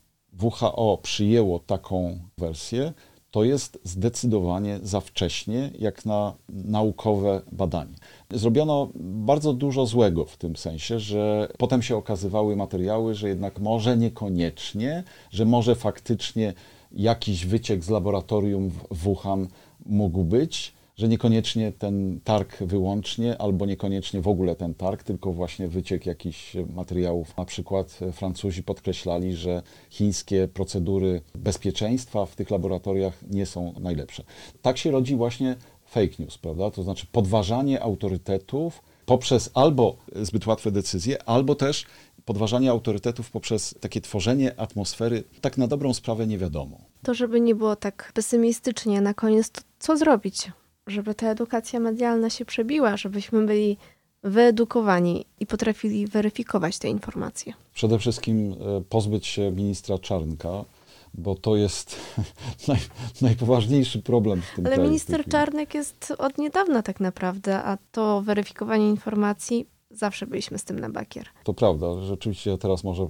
[0.41, 2.93] WHO przyjęło taką wersję,
[3.32, 7.95] to jest zdecydowanie za wcześnie, jak na naukowe badanie.
[8.32, 13.97] Zrobiono bardzo dużo złego w tym sensie, że potem się okazywały materiały, że jednak może
[13.97, 16.53] niekoniecznie, że może faktycznie
[16.91, 19.47] jakiś wyciek z laboratorium w Wuhan
[19.86, 25.68] mógł być, że niekoniecznie ten targ wyłącznie, albo niekoniecznie w ogóle ten targ, tylko właśnie
[25.68, 27.38] wyciek jakichś materiałów.
[27.38, 34.24] Na przykład Francuzi podkreślali, że chińskie procedury bezpieczeństwa w tych laboratoriach nie są najlepsze.
[34.62, 36.72] Tak się rodzi właśnie fake news, prawda?
[36.72, 41.86] To znaczy podważanie autorytetów poprzez albo zbyt łatwe decyzje, albo też
[42.26, 46.78] podważanie autorytetów poprzez takie tworzenie atmosfery, tak na dobrą sprawę nie wiadomo.
[47.04, 50.52] To, żeby nie było tak pesymistycznie na koniec, to co zrobić,
[50.92, 53.78] żeby ta edukacja medialna się przebiła, żebyśmy byli
[54.24, 57.54] wyedukowani i potrafili weryfikować te informacje.
[57.74, 60.66] Przede wszystkim e, pozbyć się ministra Czarnka,
[61.14, 61.96] bo to jest
[62.68, 62.80] naj,
[63.22, 65.26] najpoważniejszy problem w tym Ale minister.
[65.26, 70.89] Czarnek jest od niedawna tak naprawdę, a to weryfikowanie informacji zawsze byliśmy z tym na
[70.89, 71.26] bakier.
[71.44, 73.08] To prawda, rzeczywiście teraz może e,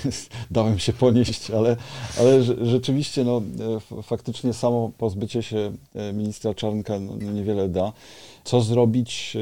[0.50, 1.76] dałem się ponieść, ale,
[2.18, 3.42] ale rze- rzeczywiście no,
[3.98, 7.92] e, faktycznie samo pozbycie się e, ministra Czarnka no, no, niewiele da.
[8.44, 9.36] Co zrobić?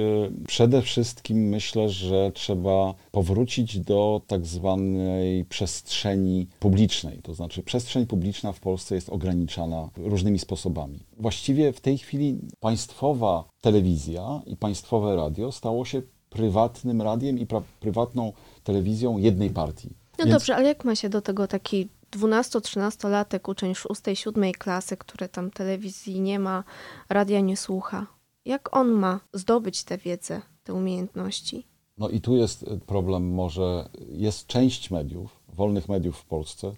[0.47, 7.19] Przede wszystkim myślę, że trzeba powrócić do tak zwanej przestrzeni publicznej.
[7.23, 10.99] To znaczy przestrzeń publiczna w Polsce jest ograniczana różnymi sposobami.
[11.19, 17.47] Właściwie w tej chwili państwowa telewizja i państwowe radio stało się prywatnym radiem i
[17.81, 18.33] prywatną
[18.65, 19.89] telewizją jednej partii.
[20.19, 25.29] No Więc- dobrze, ale jak ma się do tego taki 12-13-latek, uczeń 6-7 klasy, który
[25.29, 26.65] tam telewizji nie ma,
[27.09, 28.07] radia nie słucha?
[28.45, 31.67] Jak on ma zdobyć tę wiedzę, te umiejętności?
[31.99, 36.73] No i tu jest y, problem, może jest część mediów, wolnych mediów w Polsce,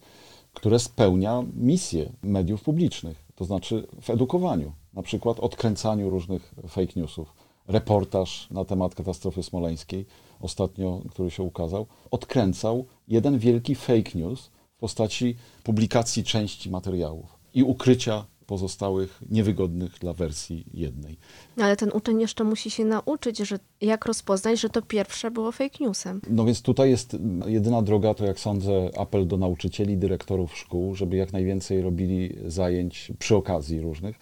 [0.55, 7.35] które spełnia misję mediów publicznych, to znaczy w edukowaniu, na przykład odkręcaniu różnych fake newsów.
[7.71, 10.07] Reportaż na temat katastrofy smoleńskiej,
[10.41, 17.63] ostatnio, który się ukazał, odkręcał jeden wielki fake news w postaci publikacji części materiałów i
[17.63, 21.17] ukrycia pozostałych niewygodnych dla wersji jednej.
[21.57, 25.53] No ale ten uczeń jeszcze musi się nauczyć, że jak rozpoznać, że to pierwsze było
[25.53, 26.21] fake newsem.
[26.31, 27.17] No więc tutaj jest
[27.47, 33.13] jedyna droga, to jak sądzę, apel do nauczycieli, dyrektorów szkół, żeby jak najwięcej robili zajęć
[33.19, 34.19] przy okazji różnych.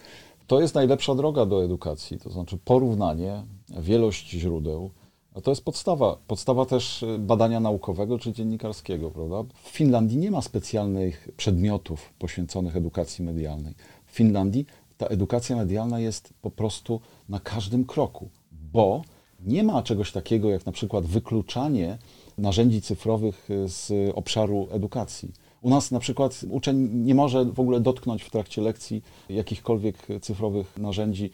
[0.49, 3.43] To jest najlepsza droga do edukacji, to znaczy porównanie,
[3.81, 4.91] wielość źródeł.
[5.35, 9.45] A to jest podstawa, podstawa też y, badania naukowego czy dziennikarskiego, prawda?
[9.63, 13.75] W Finlandii nie ma specjalnych przedmiotów poświęconych edukacji medialnej.
[14.07, 18.29] W Finlandii ta edukacja medialna jest po prostu na każdym kroku,
[18.73, 19.03] bo
[19.41, 21.99] nie ma czegoś takiego jak na przykład wykluczanie
[22.39, 25.33] narzędzi cyfrowych z obszaru edukacji.
[25.63, 30.79] U nas na przykład uczeń nie może w ogóle dotknąć w trakcie lekcji jakichkolwiek cyfrowych
[30.79, 31.31] narzędzi,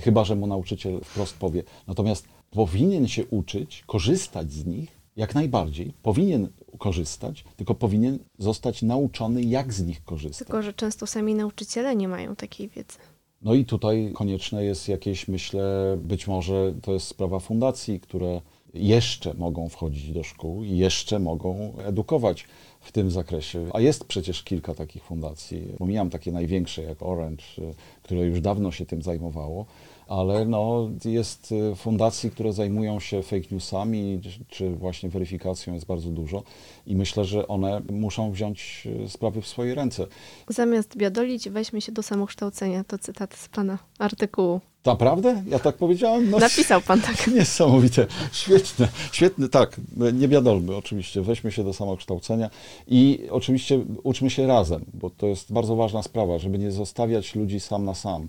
[0.00, 1.62] chyba że mu nauczyciel wprost powie.
[1.86, 5.92] Natomiast powinien się uczyć, korzystać z nich jak najbardziej.
[6.02, 6.48] Powinien
[6.78, 10.38] korzystać, tylko powinien zostać nauczony, jak z nich korzystać.
[10.38, 12.98] Tylko, że często sami nauczyciele nie mają takiej wiedzy.
[13.42, 18.40] No i tutaj konieczne jest jakieś, myślę, być może to jest sprawa fundacji, które
[18.74, 22.46] jeszcze mogą wchodzić do szkół i jeszcze mogą edukować
[22.84, 23.66] w tym zakresie.
[23.72, 25.72] A jest przecież kilka takich fundacji.
[25.78, 29.66] Pomijam takie największe jak Orange, y, które już dawno się tym zajmowało,
[30.08, 36.10] ale no, jest y, fundacji, które zajmują się fake newsami, czy właśnie weryfikacją jest bardzo
[36.10, 36.42] dużo
[36.86, 40.06] i myślę, że one muszą wziąć y, sprawy w swoje ręce.
[40.48, 42.84] Zamiast biadolić, weźmy się do samokształcenia.
[42.84, 44.60] To cytat z pana artykułu.
[44.84, 45.42] Naprawdę?
[45.48, 46.30] Ja tak powiedziałem?
[46.30, 47.26] No, Napisał pan tak.
[47.34, 49.80] Niesamowite, świetne, świetne, tak,
[50.12, 52.50] nie wiadomo, oczywiście, weźmy się do samokształcenia
[52.88, 57.60] i oczywiście uczmy się razem, bo to jest bardzo ważna sprawa, żeby nie zostawiać ludzi
[57.60, 58.28] sam na sam.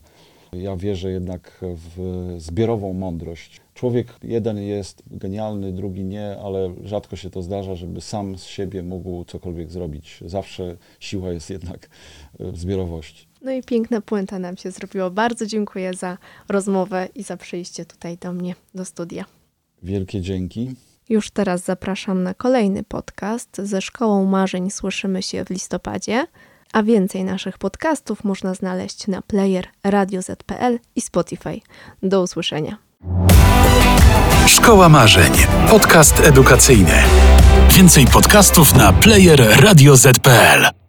[0.53, 3.61] Ja wierzę jednak w zbiorową mądrość.
[3.73, 8.83] Człowiek jeden jest genialny, drugi nie, ale rzadko się to zdarza, żeby sam z siebie
[8.83, 10.23] mógł cokolwiek zrobić.
[10.25, 11.89] Zawsze siła jest jednak
[12.39, 13.27] w zbiorowości.
[13.45, 15.11] No i piękna puenta nam się zrobiło.
[15.11, 16.17] Bardzo dziękuję za
[16.49, 19.25] rozmowę i za przyjście tutaj do mnie, do studia.
[19.83, 20.75] Wielkie dzięki.
[21.09, 23.57] Już teraz zapraszam na kolejny podcast.
[23.63, 26.27] Ze Szkołą Marzeń słyszymy się w listopadzie,
[26.73, 31.59] a więcej naszych podcastów można znaleźć na player Radio ZPL i Spotify.
[32.03, 32.77] Do usłyszenia.
[34.47, 35.33] Szkoła Marzeń.
[35.69, 37.03] Podcast edukacyjny.
[37.69, 40.84] Więcej podcastów na player Radio ZPL.